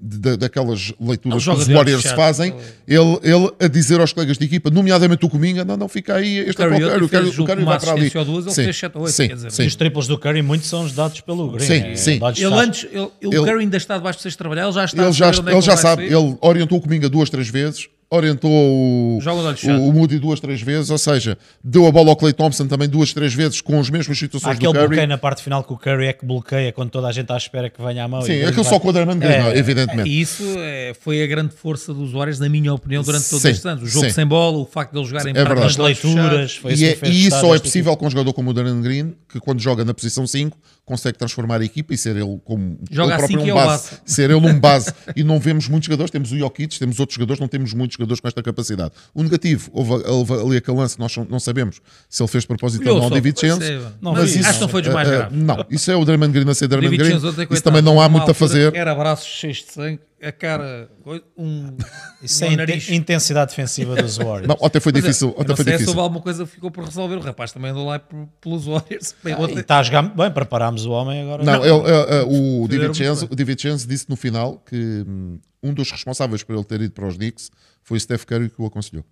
[0.00, 2.24] da- daquelas leituras que os Warriors fechados.
[2.24, 2.54] fazem,
[2.86, 6.38] ele, ele a dizer aos colegas de equipa, nomeadamente o Cominga, não, não, fica aí,
[6.38, 8.10] este é para o Curry Curry, o ontem fez, Curry, o Curry vai para ali.
[8.24, 9.66] duas, ele fez sete ou oito, sim, quer dizer, sim.
[9.66, 11.66] Os triplos do Curry, muitos são dados pelo Green.
[11.66, 12.18] Sim, é, sim.
[12.18, 14.72] de olhos Ele antes, ele, ele- o Curry ainda está debaixo de seis trabalhar, ele
[14.72, 17.48] já está Ele já, é que ele já sabe, ele orientou o Cominga duas, três
[17.48, 22.16] vezes, orientou o, o, o Moody duas, três vezes, ou seja, deu a bola ao
[22.16, 24.86] Clay Thompson também duas, três vezes com as mesmas situações aquele do Curry.
[24.88, 27.34] bloqueio na parte final que o Curry é que bloqueia quando toda a gente está
[27.34, 28.20] à espera que venha à mão.
[28.20, 30.08] e Sim, aquilo vai- só com o Draymond Green, É, evidentemente.
[30.08, 33.48] E isso é, foi a grande força dos Warriors, na minha opinião, durante todos Sim,
[33.50, 33.82] estes anos.
[33.82, 34.12] O jogo sim.
[34.12, 35.66] sem bola, o facto de eles jogarem É verdade.
[35.66, 38.32] As leituras, foi isso E, que é- e isso só é possível com um jogador
[38.32, 40.56] como o Draymond Green, que quando joga na posição 5
[40.88, 43.66] consegue transformar a equipa e ser ele como Joga ele assim próprio que um é
[43.66, 44.92] base, ser ele um base.
[45.14, 48.20] e não vemos muitos jogadores, temos o Jokic, temos outros jogadores, não temos muitos jogadores
[48.20, 48.92] com esta capacidade.
[49.14, 53.00] O negativo, houve, houve ali aquele lance, nós não sabemos se ele fez propósito ou
[53.00, 53.64] não, David Chance.
[54.00, 55.38] Não, mas isso, acho que não foi dos mais Eh, graves.
[55.38, 57.16] não, isso é o Draymond Green a ser Draymond Green.
[57.50, 58.74] Isso também não há muito a fazer.
[58.74, 60.90] Era braços cheios de sangue, a cara,
[61.36, 61.76] um,
[62.22, 62.84] Isso é um a nariz.
[62.84, 64.48] inte- intensidade defensiva dos Warriors.
[64.48, 65.28] Não, ontem foi é, difícil.
[65.28, 65.88] eu Ontem não foi sei se difícil.
[65.90, 67.16] houve alguma coisa que ficou por resolver.
[67.16, 68.00] O rapaz também andou lá
[68.40, 69.14] pelos Warriors.
[69.22, 71.44] Bem, E ontem- está a jogar bem, preparámos o homem agora.
[71.44, 73.28] Não, ele, eh, eh, o, Fizeram David muito Chance, bem.
[73.32, 76.92] o David Chance disse no final que hum, um dos responsáveis por ele ter ido
[76.92, 77.50] para os Knicks
[77.84, 79.04] foi o Steph Curry que o aconselhou.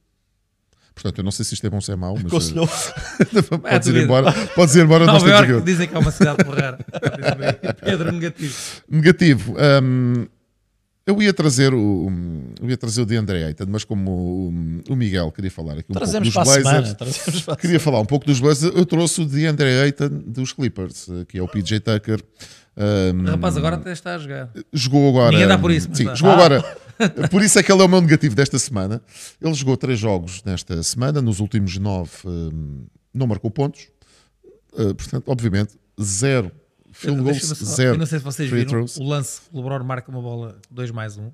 [0.94, 2.66] Portanto, eu não sei se isto é bom ou se é mau, mas eh, Aconselhou.
[3.61, 4.32] podes ir embora.
[4.54, 6.78] Podes ir embora, nós temos York dizem que é uma cidade porreira.
[7.84, 8.54] Pedro negativo.
[8.88, 9.57] Negativo.
[9.82, 10.26] hum,
[11.07, 11.78] eu ia trazer o
[12.09, 15.86] um, eu ia trazer o DeAndre Ayton, mas como o, o Miguel queria falar aqui
[15.90, 16.80] um Trazemos pouco para a dos semana.
[16.80, 20.09] Blazers, Trazemos para a queria falar um pouco dos Blazers, eu trouxe o DeAndre Ayton
[20.26, 22.20] dos Clippers, eh, que é o PJ Tucker.
[22.76, 24.50] Hum, O rapaz agora até está a jogar.
[24.72, 25.30] jogou agora.
[25.32, 26.34] Ninguém dá por isso, Sim, jogou Ah.
[26.34, 26.76] agora.
[27.30, 29.02] Por isso é que ele é o meu negativo desta semana.
[29.40, 32.84] Ele jogou três jogos nesta semana, nos últimos nove hum,
[33.14, 33.88] não marcou pontos.
[34.72, 36.50] Uh, portanto, obviamente, zero
[36.97, 37.94] field goals, zero.
[37.94, 38.97] Eu não sei se vocês free viram throws.
[38.97, 41.30] o lance o LeBron marca uma bola 2 mais 1.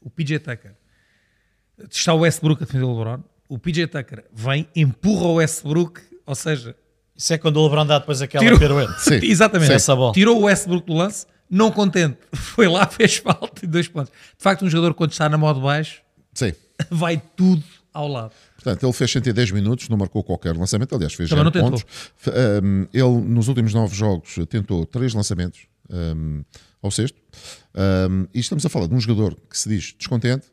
[0.00, 0.72] O PJ Tucker
[1.90, 3.22] está o Westbrook a defender o LeBron.
[3.48, 6.76] O PJ Tucker vem, empurra o Westbrook, ou seja,
[7.16, 8.92] Isso é quando o LeBron dá depois aquela Tirou- pirueta.
[8.98, 9.20] Sim.
[9.22, 9.68] Exatamente.
[9.68, 9.74] Sim.
[9.74, 10.12] Essa bola.
[10.12, 14.10] Tirou o Westbrook do lance, não contente, foi lá, fez falta e dois pontos.
[14.12, 16.00] De facto, um jogador quando está na modo baixo
[16.32, 16.52] Sim.
[16.90, 17.62] vai tudo
[17.92, 18.32] ao lado.
[18.62, 21.84] Portanto, ele fez 110 minutos, não marcou qualquer lançamento, aliás, fez Também 0 não pontos.
[22.62, 26.44] Um, ele, nos últimos 9 jogos, tentou 3 lançamentos um,
[26.82, 27.18] ao sexto.
[27.74, 30.46] Um, e estamos a falar de um jogador que se diz descontente,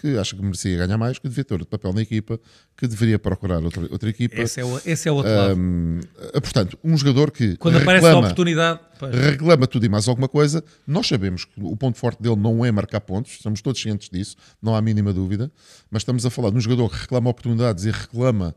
[0.00, 2.40] que acha que merecia ganhar mais, que devia ter outro papel na equipa,
[2.76, 4.40] que deveria procurar outra, outra equipa.
[4.40, 5.54] Esse é o, esse é o outro lado.
[5.54, 9.88] Um, uh, portanto, um jogador que Quando aparece a reclama, oportunidade, pois, reclama tudo e
[9.88, 10.64] mais alguma coisa.
[10.86, 14.36] Nós sabemos que o ponto forte dele não é marcar pontos, estamos todos cientes disso,
[14.62, 15.52] não há a mínima dúvida.
[15.90, 18.54] Mas estamos a falar de um jogador que reclama oportunidades e reclama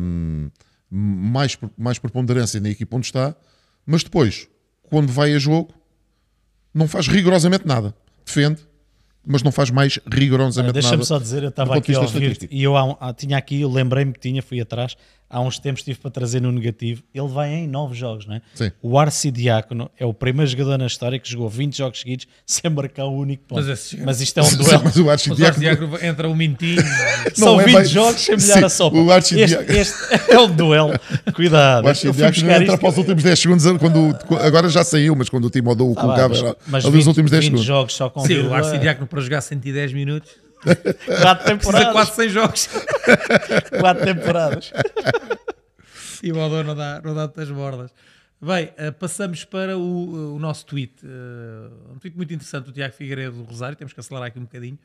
[0.00, 0.50] hum,
[0.90, 3.34] mais, mais preponderância na equipa onde está,
[3.86, 4.48] mas depois,
[4.82, 5.72] quando vai a jogo,
[6.74, 7.94] não faz rigorosamente nada.
[8.24, 8.60] Defende,
[9.28, 10.72] mas não faz mais rigorosamente nada.
[10.80, 14.12] Deixa-me só dizer, eu estava aqui a ouvir e eu há- tinha aqui, eu lembrei-me
[14.12, 14.96] que tinha, fui atrás,
[15.30, 17.02] há uns tempos estive para trazer no negativo.
[17.14, 18.42] Ele vai em nove jogos, não é?
[18.54, 18.70] Sim.
[18.82, 22.70] O Arce Diácono é o primeiro jogador na história que jogou 20 jogos seguidos sem
[22.70, 23.58] marcar um único ponto.
[23.58, 23.68] Mas
[24.04, 24.82] Mas, esse- isto é um duelo.
[24.84, 26.82] mas o Mas o archidiácono Arcidiácono entra o Mintinho.
[27.34, 28.96] São é 20 bem- jogos sem molhar a sopa.
[28.96, 30.92] o archidiácono- Este, este é um duelo.
[31.34, 31.84] Cuidado.
[31.86, 35.44] O buscar entra isto- para os últimos 10 segundos, quando, agora já saiu, mas quando
[35.44, 37.50] o time dou o Ah, colocava, mas, era mas ali 20, os últimos 10 20
[37.50, 37.66] segundos.
[37.66, 40.30] jogos só com Sim, o Arcidiácono para jogar 110 minutos
[40.62, 41.92] quatro precisa temporadas.
[41.92, 42.68] quase 100 jogos.
[43.80, 44.72] quatro temporadas.
[46.22, 47.92] E o Bodô não dá, não dá tantas bordas.
[48.40, 50.94] Bem, eh, passamos para o, o nosso tweet.
[51.04, 53.76] Eh, um tweet muito interessante do Tiago Figueiredo do Rosário.
[53.76, 54.76] Temos que acelerar aqui um bocadinho.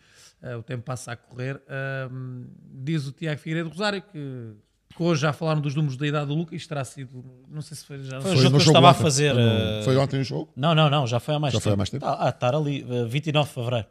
[0.44, 1.60] Eh, o tempo passa a correr.
[2.72, 4.52] Diz o Tiago Figueiredo do Rosário que,
[4.96, 6.56] que hoje já falaram dos números da idade do Lucas.
[6.56, 7.26] Isto terá sido.
[7.50, 8.22] Não sei se foi já.
[8.22, 9.02] Foi o Foi jogo no que eu jogo estava a ontem.
[9.02, 9.34] fazer.
[9.34, 10.54] Foi no- eh, Foi ontem o jogo?
[10.56, 11.64] Não, não, não, já foi há mais Já tempo.
[11.64, 12.06] foi há mais tempo?
[12.06, 13.88] Ah, estar ali, eh, 29 de fevereiro.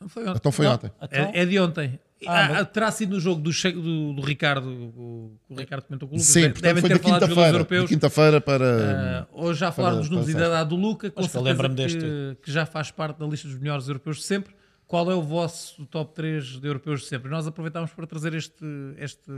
[0.00, 0.36] Não foi ontem.
[0.38, 0.90] Então foi Não, ontem.
[1.02, 1.98] então- É, é de ontem.
[2.26, 5.56] Ah, Ah, mas- terá sido no jogo do, Che- do, do Ricardo, o, que o
[5.58, 6.32] Ricardo comentou com o Lucas.
[6.32, 7.50] Sim, De- portanto Devem foi ter de falado quinta-feira.
[7.50, 7.88] De europeus.
[7.90, 9.20] quinta-feira para.
[9.22, 10.48] Ah, hoje já falaram dos números e sexta.
[10.48, 13.86] idade do Luca, com que deste que, que já faz parte da lista dos melhores
[13.86, 14.54] europeus de sempre.
[14.86, 17.28] Qual é o vosso top 3 de europeus de sempre?
[17.30, 18.64] Nós aproveitámos para trazer este,
[18.96, 19.30] este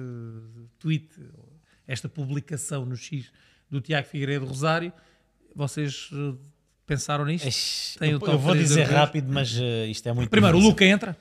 [0.78, 1.08] tweet,
[1.86, 3.32] esta publicação no X
[3.70, 4.92] do Tiago Figueiredo Rosário.
[5.54, 6.34] Vocês eh,
[6.88, 7.46] pensaram nisto?
[7.46, 10.60] Ixi, Tem o eu, eu vou dizer rápido, mas eh, isto é muito Primeiro, o
[10.60, 10.70] difícil.
[10.72, 11.16] Luca entra,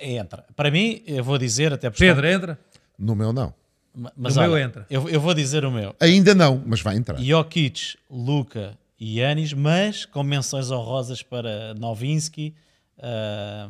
[0.00, 0.44] entra.
[0.54, 2.58] Para mim, eu vou dizer até porque Pedro entra,
[2.98, 3.52] No meu, não.
[3.94, 4.86] Ma- Mas No meu olha, entra.
[4.90, 5.96] Eu, eu vou dizer o meu.
[5.98, 7.18] Ainda não, mas vai entrar.
[7.18, 12.54] Jokic, Luca e Yanis, mas com menções honrosas para Novinsky,
[12.98, 13.68] ah,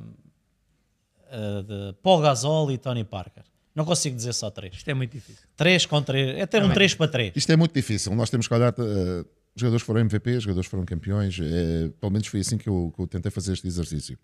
[1.30, 3.42] ah, de Paul Gasol e Tony Parker.
[3.74, 4.74] Não consigo dizer só três.
[4.74, 5.42] isto é muito difícil.
[5.54, 6.38] Três com três.
[6.38, 7.32] É ter um três para três.
[7.36, 8.14] Isto é muito difícil.
[8.14, 8.72] Nós temos que olhar.
[8.78, 9.24] eh,
[9.56, 11.38] jogadores foram MVP, jogadores foram campeões.
[11.40, 14.18] eh, pelo menos foi assim que eu, que eu tentei fazer este exercício.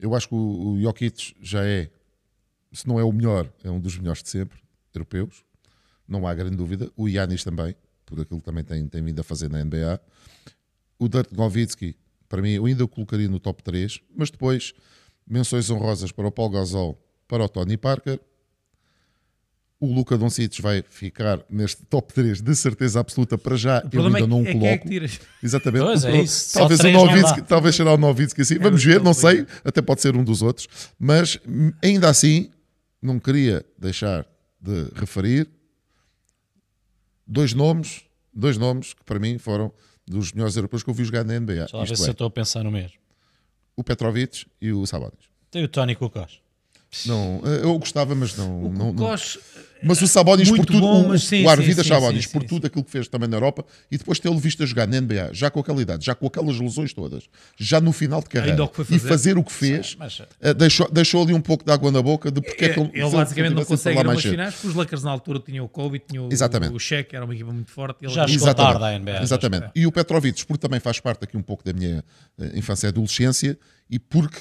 [0.00, 1.90] Eu acho que o, o Jokic já é,
[2.72, 4.58] se não é o melhor, é um dos melhores de sempre,
[4.94, 5.44] europeus.
[6.08, 6.90] Não há grande dúvida.
[6.96, 10.00] O Yanis também, por aquilo que também tem, tem vindo a fazer na NBA.
[10.98, 11.96] O Dirk Nowitzki,
[12.28, 14.72] para mim, eu ainda o colocaria no top 3, mas depois
[15.26, 16.98] menções honrosas para o Paul Gasol,
[17.28, 18.20] para o Tony Parker.
[19.78, 23.82] O Luca Doncic vai ficar neste top 3 de certeza absoluta para já.
[23.84, 24.82] O Eu ainda é, não é quem é coloco.
[24.84, 25.20] que tiras.
[25.42, 25.84] Exatamente.
[25.84, 26.48] Pois é isso.
[26.50, 27.46] Só Talvez o Nowitzki, dá.
[27.46, 28.58] talvez será o Nowitzki assim.
[28.58, 29.46] Vamos ver, não sei.
[29.62, 30.66] Até pode ser um dos outros.
[30.98, 31.38] Mas
[31.82, 32.50] ainda assim,
[33.02, 34.24] não queria deixar
[34.58, 35.46] de referir
[37.26, 38.02] dois nomes,
[38.32, 39.70] dois nomes que para mim foram
[40.06, 41.54] dos melhores europeus que eu vi jogar na NBA.
[41.54, 42.96] Deixa lá ver se eu é, estou a pensar no mesmo.
[43.76, 45.26] o Petrovic e o Sabonis.
[45.50, 46.30] Tem o Tony Kukoc.
[47.04, 48.62] Não, eh, eu gostava, mas não.
[48.70, 48.94] não, não.
[48.94, 49.38] Koch,
[49.82, 52.30] Mas o Sabonis por tudo, bom, o, mas sim, o sim, Arvidas sim, Sabonis sim,
[52.30, 54.86] por sim, tudo aquilo que fez também na Europa e depois tê-lo visto a jogar
[54.88, 57.24] na NBA, já com aquela idade, já com aquelas lesões todas,
[57.58, 59.08] já no final de carreira o foi e fazer.
[59.08, 62.30] fazer o que fez, mas- eh, deixou, deixou ali um pouco de água na boca
[62.30, 64.74] de porque é que ele, ele basicamente não consegue ir mais umas finais, porque os
[64.74, 66.72] Lakers na altura tinham o Kobe, tinham o, Exatamente.
[66.74, 67.98] o Shaq, era uma equipa muito forte.
[68.04, 69.22] Ele Já chegou tarde à NBA.
[69.22, 69.66] Exatamente.
[69.74, 72.02] E o Petrovic, porque também faz parte aqui um pouco da minha
[72.38, 73.58] eh, infância e adolescência
[73.90, 74.38] e porque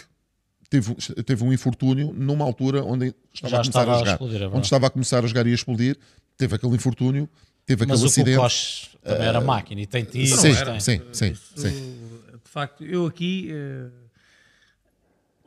[0.70, 0.94] teve,
[1.24, 4.12] teve um infortúnio numa altura onde estava Já a começar estava a a jogar.
[4.14, 5.98] explodir, é onde estava a começar a jogar e a explodir,
[6.38, 7.30] teve aquele infortúnio,
[7.66, 8.38] teve Mas aquele o acidente.
[8.38, 10.40] Kukoc também era máquina e tem tiros.
[10.40, 10.80] sim, tem.
[10.80, 11.70] sim, sim, Isso, sim.
[12.44, 13.88] De facto, eu aqui, eh,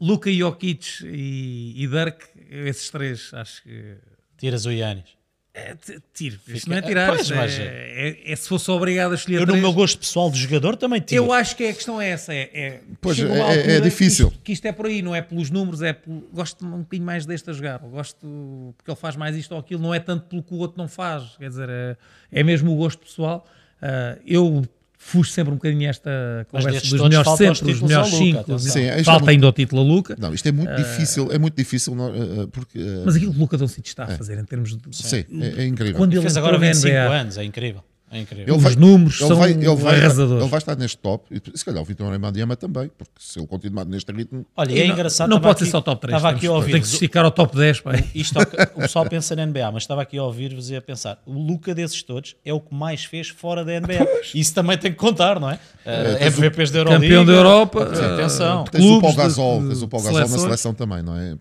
[0.01, 3.97] Luka Jokic e, e Dirk, esses três, acho que.
[4.37, 5.18] Tiras o Yanis.
[5.59, 5.77] É,
[6.15, 6.39] tiro.
[6.49, 7.09] Isto não é tirar.
[7.09, 9.99] Pois, mas- é, é- é se fosse obrigado a escolher Eu, no três, meu gosto
[9.99, 11.25] pessoal de jogador, também tiro.
[11.25, 12.33] Eu acho que a questão é essa.
[12.33, 14.29] É, é, Pois, é- é difícil.
[14.29, 16.79] Que isto, que isto é por aí, não é pelos números, é pelo, gosto um
[16.81, 17.79] bocadinho mais deste a jogar.
[17.81, 20.79] Gosto porque ele faz mais isto ou aquilo, não é tanto pelo que o outro
[20.79, 21.37] não faz.
[21.39, 21.97] Quer dizer, é,
[22.31, 23.47] é mesmo o gosto pessoal.
[23.83, 24.65] Ah, eu
[25.01, 28.39] fujo sempre um bocadinho esta conversa dos melhores sempre, os títulos melhores ao Luca, 5.
[28.41, 28.73] atenção.
[28.73, 30.17] Sim, é Falta muito- ainda o título a Luca.
[30.19, 33.41] Não, isto é muito difícil, é muito difícil eh, porque eh, Mas aquilo que o
[33.41, 34.79] Luca Doncic está a fazer em termos de.
[34.97, 35.95] sim, é, é incrível.
[35.95, 37.83] Quando ele Fez entrou agora na 25 NBA, anos, é incrível.
[38.11, 38.57] É incrível.
[38.57, 40.43] Os números são arrasadores.
[40.43, 43.47] ele vai estar neste top, e se calhar o Vitor Embadiama também, porque se ele
[43.47, 45.29] continuar neste ritmo, Olha, é não- engraçado.
[45.29, 46.17] Não pode ser aqui- só top 3.
[46.17, 46.73] Estava aqui a ouvir.
[46.73, 47.81] Tem que esticar ao top 10.
[47.81, 47.93] Pá.
[48.15, 51.33] Isto, o pessoal pensa na NBA, mas estava aqui a ouvir-vos e a pensar: o
[51.33, 54.07] Luca desses todos é o que mais fez fora da NBA.
[54.35, 55.55] Isso também tem que contar, não é?
[55.55, 57.01] Uh, tens o MVPs da Euroliga.
[57.03, 57.95] Campeão da Europa.
[57.95, 58.65] Sim, eh, atenção.
[58.65, 61.31] tens o Paul Gasol, de tens o Paul Gasol na seleção também, não é?
[61.33, 61.37] É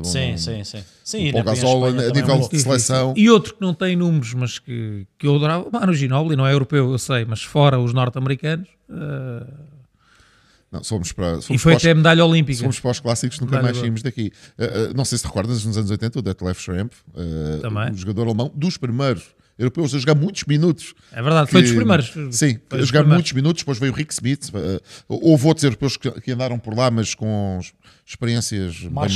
[0.00, 0.84] bom Sim, sim, sim.
[1.04, 3.74] sim O e Paul Gasol, a nível é muito de seleção, E outro que não
[3.74, 7.42] tem números, mas que, que eu adorava, Manu Ginobili, não é europeu, eu sei, mas
[7.42, 9.46] fora os norte-americanos, eh,
[10.70, 12.58] não, somos para, e somos foi para os- até medalha olímpica.
[12.60, 14.30] Somos para os clássicos, nunca Medalha mais saímos daqui.
[14.58, 17.96] Uh, uh, não sei se te recordas, nos anos 80, o Detlef Schrempf, uh, um
[17.96, 19.24] jogador alemão, dos primeiros
[19.58, 20.94] europeus a jogar muitos minutos.
[21.12, 22.06] É verdade, foi que- dos primeiros.
[22.36, 23.08] Sim, Foi a jogar primeiros.
[23.08, 24.50] muitos minutos, depois veio o Rick Smith.
[24.54, 27.58] uh, houve outros europeus que, que andaram por lá, mas com
[28.06, 29.14] experiências bem mais,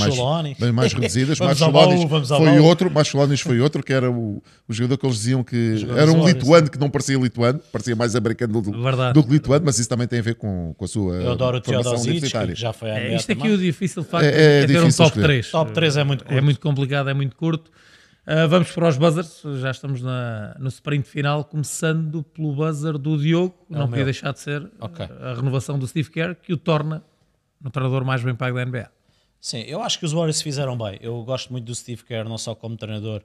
[0.59, 1.38] bem mais reduzidas.
[1.38, 4.72] Vamos ao Marchelonis baú, vamos ao foi outro, Marchelonis foi outro, que era o, o
[4.72, 8.14] jogador que eles diziam que Jogador era um lituano que não parecia lituano, parecia mais
[8.14, 9.14] americano do, Verdade.
[9.14, 12.11] do que lituano, mas isso também tem a ver com, com a sua formação Teodosic,
[12.11, 12.55] universitária.
[12.55, 13.55] já foi É, isto aqui também.
[13.55, 15.22] o difícil de facto É- é, é ter um top escolher.
[15.24, 15.51] 3.
[15.51, 16.45] Top 3 é muito É curto.
[16.45, 17.70] muito complicado, é muito curto.
[18.24, 23.18] Ah, vamos para os buzzers, já estamos na- no sprint final, começando pelo buzzer do
[23.18, 24.04] Diogo, não É o podia meu.
[24.04, 25.04] deixar de ser Ok.
[25.20, 27.02] a renovação do Steve Kerr, que o torna
[27.60, 28.88] no treinador mais bem pago da NBA.
[29.43, 31.01] Sim, eu acho que os Warriors fizeram bem.
[31.01, 33.24] Eu gosto muito do Steve Kerr, não só como treinador,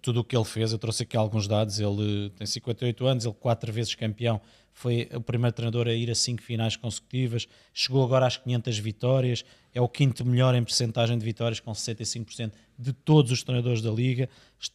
[0.00, 0.70] tudo o que ele fez.
[0.70, 1.80] Eu trouxe aqui alguns dados.
[1.80, 4.40] Ele tem 58 anos, ele quatro vezes campeão,
[4.72, 9.44] foi o primeiro treinador a ir a cinco finais consecutivas, chegou agora às 500 vitórias,
[9.74, 13.90] é o quinto melhor em percentagem de vitórias, com 65% de todos os treinadores da
[13.90, 14.28] liga.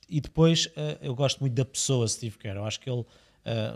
[0.09, 2.57] E depois eh, eu gosto muito da pessoa Steve Kerr.
[2.57, 3.05] Eu acho que ele
[3.45, 3.75] eh,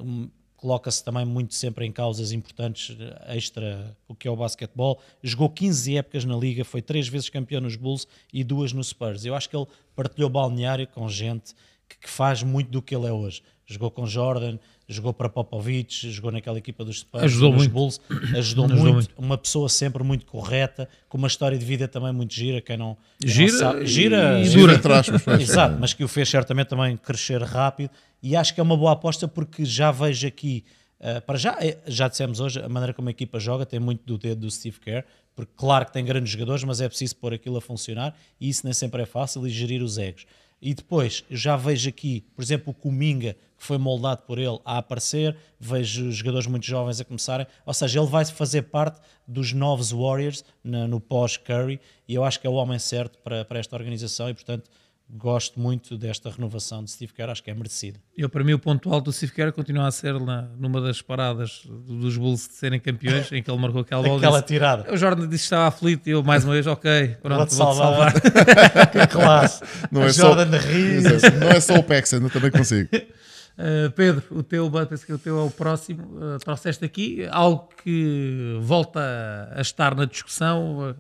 [0.66, 5.00] coloca-se também muito sempre em causas importantes eh, extra o que é o basquetebol.
[5.22, 9.26] Jogou 15 épocas na liga, foi três vezes campeão nos Bulls e duas no Spurs.
[9.26, 11.54] Eu acho que ele partilhou balneário com gente
[11.88, 13.44] que, que faz muito do que ele é hoje.
[13.68, 14.58] Jogou com Jordan,
[14.88, 17.72] jogou para Popovich, jogou naquela equipa dos Spurs, Ajudou nos muito.
[17.74, 18.02] Bulls,
[18.38, 19.10] ajudou, Ajudou muito, muito.
[19.18, 22.62] Uma pessoa sempre muito correta, com uma história de vida também muito gira.
[22.62, 24.78] Quem não, quem não Gira sabe- e- gira, e gira.
[24.78, 25.00] dura.
[25.24, 25.42] Pois.
[25.42, 27.90] Exato, mas que o fez certamente também crescer rápido
[28.22, 30.64] e acho que é uma boa aposta porque já vejo aqui,
[31.00, 34.04] eh, para já, eh, já dissemos hoje, a maneira como a equipa joga tem muito
[34.06, 35.04] do dedo do Steve Kerr,
[35.36, 38.62] porque claro que tem grandes jogadores, mas é preciso pôr aquilo a funcionar e isso
[38.64, 40.26] nem sempre é fácil e gerir os egos.
[40.68, 44.80] E depois, já vejo aqui, por exemplo, o Cominga, que foi moldado por ele a
[44.80, 49.92] aparecer, vejo jogadores muito jovens a começarem, ou seja, ele vai fazer parte dos novos
[49.92, 53.76] Warriors na- no pós-Curry e eu acho que é o homem certo para, para esta
[53.76, 54.68] organização e, portanto,
[55.10, 58.00] gosto muito desta renovação de Steve Kerr, acho que é merecido.
[58.18, 61.02] Eu, para mim, o ponto alto do Steve Kerr continua a ser na, numa das
[61.02, 64.18] paradas dos Bulls de serem campeões, em que ele marcou aquela bola.
[64.18, 64.92] Aquela disse- tirada.
[64.92, 68.12] O Jordan disse que estava aflito e eu, mais uma vez, ok, pronto, Vou-te salvar.
[68.12, 68.22] salvar.
[68.92, 69.64] que classe.
[69.92, 71.02] Não é só- Jordan ri.
[71.40, 72.90] Não é só o Pexen, eu também consigo.
[72.96, 76.04] Uh, Pedro, o teu, penso que o teu é o próximo.
[76.18, 80.96] Uh, trouxeste aqui algo que volta a, a estar na discussão, uh,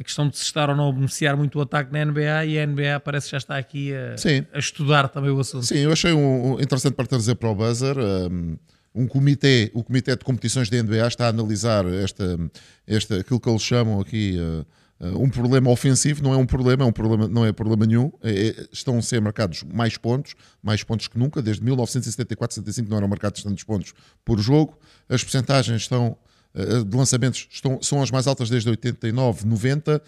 [0.00, 2.58] a questão de se estar ou não a beneficiar muito o ataque na NBA e
[2.58, 4.14] a NBA parece que já está aqui a,
[4.54, 5.66] a estudar também o assunto.
[5.66, 7.98] Sim, eu achei um, um interessante para trazer para o buzzer.
[7.98, 8.56] Um,
[8.94, 12.38] um comitê, o comitê de competições da NBA está a analisar esta,
[12.86, 16.22] esta, aquilo que eles chamam aqui uh, uh, um problema ofensivo.
[16.22, 18.10] Não é um problema, é um problema não é problema nenhum.
[18.22, 21.42] É- é- estão a ser marcados mais pontos, mais pontos que nunca.
[21.42, 23.92] Desde 1974-75 não eram marcados tantos pontos
[24.24, 24.78] por jogo.
[25.10, 26.16] As percentagens estão
[26.54, 30.02] uh, de lançamentos estão, são as mais altas desde 89, 90.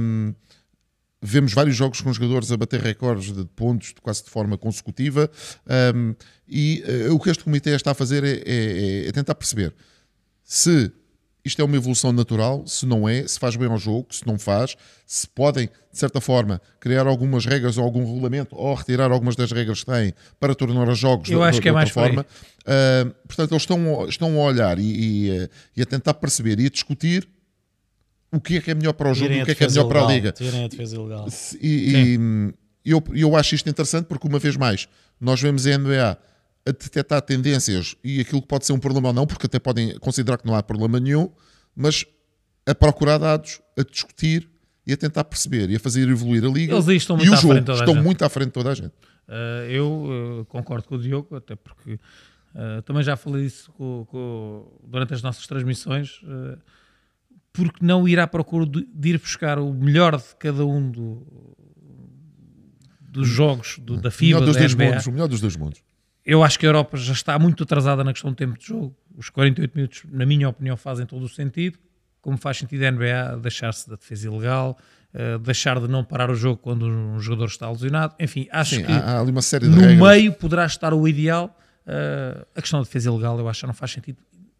[0.00, 0.34] Um,
[1.20, 5.30] vemos vários jogos com jogadores a bater recordes de pontos quase de forma consecutiva
[5.94, 6.14] um,
[6.48, 9.72] e uh, o que este comitê está a fazer é, é- é tentar perceber
[10.42, 10.90] se
[11.44, 14.38] isto é uma evolução natural, se não é, se faz bem ao jogo, se não
[14.38, 14.76] faz,
[15.06, 19.50] se podem, de certa forma, criar algumas regras ou algum regulamento ou retirar algumas das
[19.50, 22.24] regras que têm para tornar os jogos Eu de, acho de- que é mais forma.
[22.62, 24.82] Uh, portanto, eles estão, estão a olhar e,
[25.26, 27.28] e, uh, e a tentar perceber e a discutir
[28.30, 29.68] o que é que é melhor para o jogo e o que é que é
[29.68, 30.32] melhor para a liga.
[30.32, 31.28] Tirem a defesa ilegal.
[31.60, 32.16] E,
[32.84, 34.88] e eu, eu acho isto interessante porque, uma vez mais,
[35.20, 36.18] nós vemos a NBA
[36.66, 39.98] a detectar tendências e aquilo que pode ser um problema ou não, porque até podem
[39.98, 41.30] considerar que não há problema nenhum,
[41.74, 42.04] mas
[42.66, 44.48] a procurar dados, a discutir
[44.86, 47.34] e a tentar perceber e a fazer evoluir a liga Eles aí estão muito o
[47.34, 47.54] à jogo.
[47.54, 48.92] frente estão muito à frente de toda a gente.
[49.28, 54.04] Uh, eu uh, concordo com o Diogo, até porque uh, também já falei isso com-
[54.08, 56.20] com- durante as nossas transmissões.
[56.22, 56.58] uh,
[57.52, 61.26] porque não ir à procura de, de ir buscar o melhor de cada um do-
[63.00, 64.84] dos jogos do- da O FIBA, melhor dos da dois NBA.
[64.90, 65.06] mundos.
[65.06, 65.82] O melhor dos dois mundos.
[66.24, 68.94] Eu acho que a Europa já está muito atrasada na questão do tempo de jogo.
[69.16, 71.78] os 48 minutos, na minha opinião, fazem todo o sentido.
[72.20, 74.78] Como faz sentido a NBA deixar-se da defesa ilegal,
[75.12, 78.14] uh, deixar de não parar o jogo quando um jogador está lesionado.
[78.20, 79.98] Enfim, acho Sim, que há, há uma série de no regras.
[80.16, 81.58] meio poderá estar o ideal.
[81.84, 84.18] Uh, a questão da defesa ilegal eu acho que não faz sentido.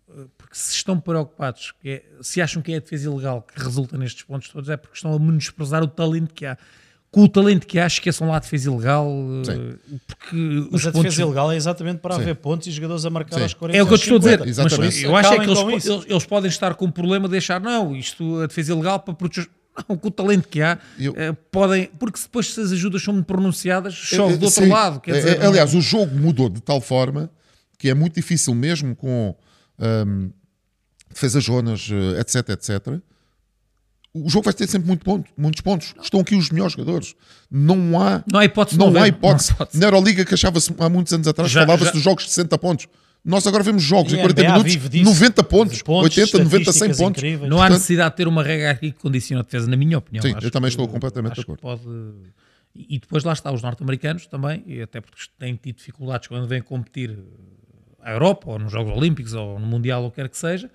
[0.08, 3.96] uh, Porque se estão preocupados, é- se acham que é a defesa ilegal que resulta
[3.96, 6.58] nestes pontos todos, é porque estão a menosprezar o talento que há.
[7.12, 9.06] Com o talento que há, esqueçam lá a defesa ilegal.
[9.06, 9.74] uh, Sim.
[10.06, 10.34] Porque
[10.70, 11.02] Mas os a pontos.
[11.10, 12.22] defesa ilegal é exatamente para Sim.
[12.22, 13.42] haver pontos e jogadores a marcar Sim.
[13.42, 14.38] aos 40 É o que eu te estou a dizer.
[14.38, 14.48] 50.
[14.50, 14.94] Exatamente.
[14.94, 17.60] Mas eu acho é que eles, eles, eles podem estar com o problema de achar,
[17.60, 19.48] não, isto, a defesa ilegal para proteger.
[19.88, 21.86] Não, com o talento que há, Eu- eh, podem.
[21.98, 24.68] Porque depois se as ajudas são muito pronunciadas, chove É, do outro sim.
[24.68, 25.00] lado.
[25.00, 27.30] Quer É, dizer, é, aliás, o jogo mudou de tal forma
[27.78, 29.34] que é muito difícil, mesmo com
[30.06, 30.30] hum,
[31.10, 33.00] defesas zonas, eh, etc, etc.
[34.14, 35.94] O jogo vai ter sempre muito ponto, muitos pontos.
[36.02, 37.14] Estão aqui os melhores jogadores.
[37.50, 38.76] Não há, não há hipótese.
[38.78, 39.50] de não há hipótese.
[39.50, 39.80] Não há hipótese.
[39.80, 42.86] Na Euroliga, que achava-se há muitos anos atrás, falava-se dos jogos de 60 pontos.
[43.24, 45.04] Nós agora vemos jogos em a 40 NBA minutos, vive disso.
[45.04, 47.22] 90 pontos, pontos, 80, 90, 100 estatísticas pontos.
[47.22, 47.48] incríveis.
[47.50, 49.96] Não há Portanto, necessidade de ter uma regra aqui que condiciona a defesa, na minha
[49.96, 50.22] opinião.
[50.22, 51.82] Sim, Acho eu também que- estou completamente acho de que Pode...
[52.74, 56.60] E depois lá está, os norte-americanos também, e até porque têm tido dificuldades quando vêm
[56.62, 57.16] competir
[58.02, 60.70] à Europa, ou nos Jogos Olímpicos, ou no Mundial, ou o que quer que seja,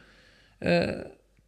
[0.61, 1.07] eh,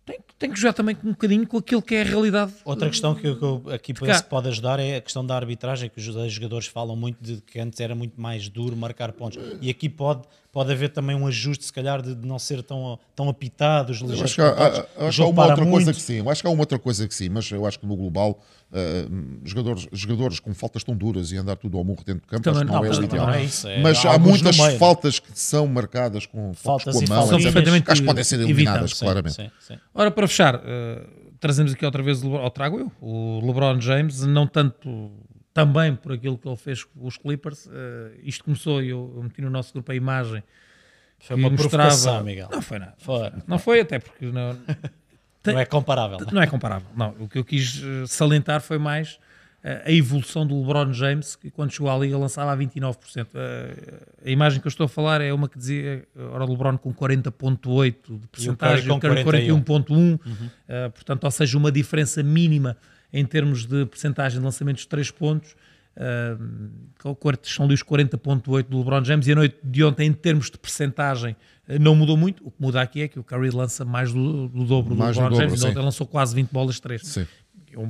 [0.09, 2.51] tem, tem que jogar também com um bocadinho com aquilo que é a realidade.
[2.65, 5.35] Outra questão que eu, que eu aqui penso que pode ajudar é a questão da
[5.35, 9.37] arbitragem, que os jogadores falam muito de que antes era muito mais duro marcar pontos.
[9.61, 12.97] E aqui pode, pode haver também um ajuste, se calhar, de de não ser tão,
[13.15, 15.95] tão apitado, os Eu ligeiros acho que há, há- acho há uma outra coisa muito.
[15.95, 16.27] que sim.
[16.27, 18.39] Acho que há uma outra coisa que sim, mas eu acho que no global
[18.71, 19.07] eh,
[19.43, 22.59] jogadores, jogadores com faltas tão duras e andar tudo ao murro dentro do campo Também
[22.61, 23.29] acho que não, não, é o ideal.
[23.33, 24.77] é isso, é- mas há muitas meio.
[24.77, 27.43] faltas que são marcadas com Faltas com a mão, faltas.
[27.43, 29.35] perfeitamente acho que podem ser eliminadas, sim, claramente.
[29.35, 29.77] Sim, sim.
[29.93, 31.07] Ora, para fechar, eh,
[31.39, 35.11] trazemos aqui outra vez, o Lebron- ou trago eu, o LeBron James, não tanto
[35.53, 37.67] também por aquilo que ele fez com os Clippers.
[37.71, 40.43] eh, isto começou, e eu, eu meti no nosso grupo a imagem
[41.19, 41.89] Foi uma mostrava.
[41.89, 42.49] provocação, Miguel.
[42.51, 42.93] Não foi nada.
[42.99, 43.31] Foi.
[43.47, 44.55] Não foi, até porque não,
[45.45, 46.17] Não é comparável.
[46.31, 46.47] não é?
[46.47, 46.87] comparável.
[46.95, 49.19] Não, o que eu quis eh, salientar foi mais
[49.61, 53.27] eh, a evolução do LeBron James, que quando chegou à liga lançava a 29%.
[53.33, 56.77] Eh, a imagem que eu estou a falar é uma que dizia, ora, o LeBron
[56.77, 59.61] com 40,8% de porcentagem, com o Curry 41.
[59.61, 60.19] 41,1%,
[60.67, 62.77] eh, portanto, ou seja, uma diferença mínima
[63.11, 65.55] em termos de porcentagem de lançamentos de 3 pontos.
[65.97, 70.49] Uh, são ali os 40.8 do LeBron James e a noite de ontem em termos
[70.49, 73.85] de percentagem uh, não mudou muito, o que muda aqui é que o Curry lança
[73.85, 76.75] mais do, do dobro Mais do do LeBron dobro, James, ontem lançou quase 20 bolas
[76.75, 77.27] de 3 Sim.
[77.71, 77.81] eu,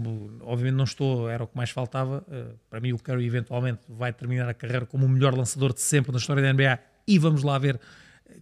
[0.41, 2.25] obviamente não estou, era o que mais faltava.
[2.27, 5.81] Uh, para mim, o Curry eventualmente vai terminar a carreira como o melhor lançador de
[5.81, 7.79] sempre na história da NBA e vamos lá ver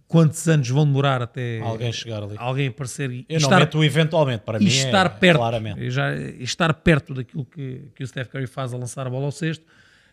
[0.06, 2.34] quantos anos vão demorar até Alguém chegar ali.
[2.38, 5.90] alguém aparecer e, Eu não estar, meto eventualmente, para mim estar é, perto, claramente.
[5.90, 9.32] já, estar perto daquilo que, que o Steph Curry faz a lançar a bola ao
[9.32, 9.64] cesto,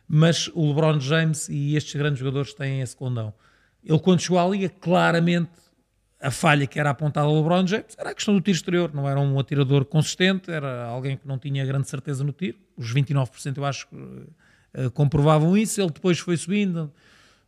[0.07, 3.34] mas o LeBron James e estes grandes jogadores têm esse condão.
[3.86, 5.49] Ele quando chegou à liga, claramente
[6.21, 9.07] a falha que era apontada ao LeBron James era a questão do tiro exterior, não
[9.07, 13.57] era um atirador consistente, era alguém que não tinha grande certeza no tiro, os 29%
[13.57, 13.95] eu acho que
[14.73, 16.91] eh, comprovavam isso, ele depois foi subindo,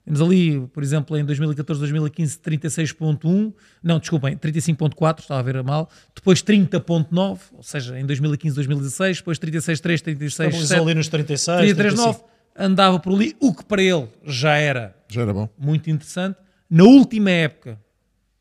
[0.05, 5.63] temos ali, por exemplo, em 2014, 2015, 36.1, não, desculpem, 35.4, estava a ver a
[5.63, 11.73] mal, depois 30.9, ou seja, em 2015, 2016, depois 36.3, 36.7, Estamos ali nos 36,
[11.73, 12.23] 33.9,
[12.57, 15.47] andava por ali, o que para ele já era Já era bom.
[15.57, 16.37] muito interessante.
[16.69, 17.79] Na última época,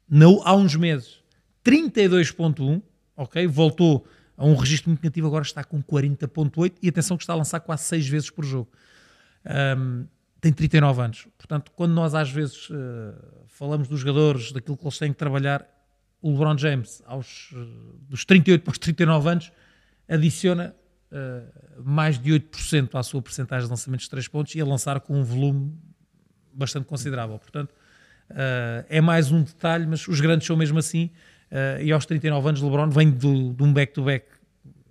[0.08, 1.20] na- há uns meses,
[1.62, 2.80] 32.1,
[3.16, 3.46] ok?
[3.46, 4.06] Voltou
[4.36, 7.60] a um registro muito negativo, agora está com 40.8 e atenção que está a lançar
[7.60, 8.70] quase 6 vezes por jogo.
[9.78, 10.06] Um,
[10.40, 11.26] tem 39 anos.
[11.38, 12.74] Portanto, quando nós às vezes uh,
[13.48, 15.66] falamos dos jogadores, daquilo que eles têm que trabalhar,
[16.20, 17.56] o LeBron James, aos, uh,
[18.08, 19.52] dos 38 para os 39 anos,
[20.08, 20.74] adiciona
[21.12, 25.00] uh, mais de 8% à sua percentagem de lançamentos de 3 pontos e a lançar
[25.00, 25.72] com um volume
[26.52, 27.38] bastante considerável.
[27.38, 27.70] Portanto,
[28.30, 31.11] uh, é mais um detalhe, mas os grandes são mesmo assim.
[31.50, 34.26] Uh, e aos 39 anos, LeBron vem do- de um back-to-back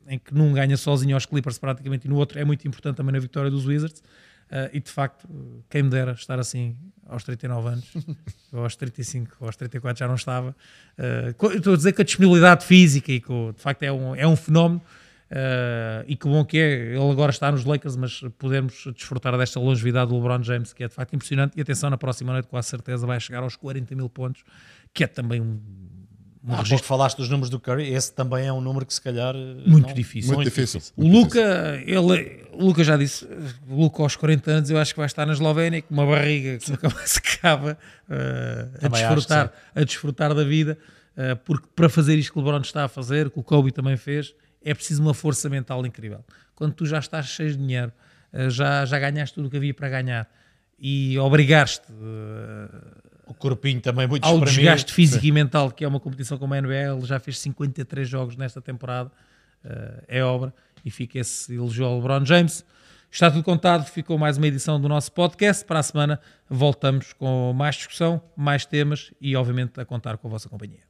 [0.07, 3.11] em que num ganha sozinho aos Clippers praticamente e no outro é muito importante também
[3.11, 3.99] na vitória dos Wizards.
[4.51, 5.27] Uh, e de facto,
[5.69, 7.85] quem me dera estar assim aos 39 anos,
[8.53, 10.55] ou aos 35, ou aos 34 já não estava.
[10.97, 14.27] Uh, estou a dizer que a disponibilidade física e co- de facto é um, é
[14.27, 14.81] um fenómeno.
[15.35, 19.59] Uh, e que bom que é, ele agora está nos Lakers, mas podermos desfrutar desta
[19.59, 21.57] longevidade do LeBron James, que é de facto impressionante.
[21.57, 24.43] E atenção, na próxima noite, com a certeza, vai chegar aos 40 mil pontos,
[24.93, 25.59] que é também um, um
[26.43, 29.01] Há pouco registro falaste dos números do Curry, esse também é um número que se
[29.01, 29.35] calhar...
[29.65, 30.33] Muito não- difícil.
[30.33, 30.81] Muito difícil.
[30.95, 33.27] O Muito Luca, ele, o Luca já disse,
[33.67, 36.57] o Luca aos 40 anos eu acho que vai estar na Eslovénia com uma barriga
[36.59, 37.77] que nunca mais se acaba
[38.09, 40.77] uh, a, desfrutar, a desfrutar da vida,
[41.17, 43.97] uh, porque para fazer isto que o LeBron está a fazer, que o Kobe também
[43.97, 44.33] fez,
[44.65, 46.25] é preciso uma força mental incrível.
[46.55, 47.93] Quando tu já estás cheio de dinheiro,
[48.33, 50.27] uh, já, já ganhaste tudo o que havia para ganhar
[50.77, 54.61] e obrigaste uh, O corpinho também muito ao espremido.
[54.61, 56.93] desgaste físico e mental que é uma competição como a NBA.
[56.93, 59.11] Ele já fez 53 jogos nesta temporada,
[59.63, 60.53] uh, é obra,
[60.83, 62.65] e fica esse elogio ao LeBron James.
[63.11, 65.63] Está tudo contado, ficou mais uma edição do nosso podcast.
[65.63, 70.31] Para a semana voltamos com mais discussão, mais temas e, obviamente, a contar com a
[70.31, 70.81] vossa companhia.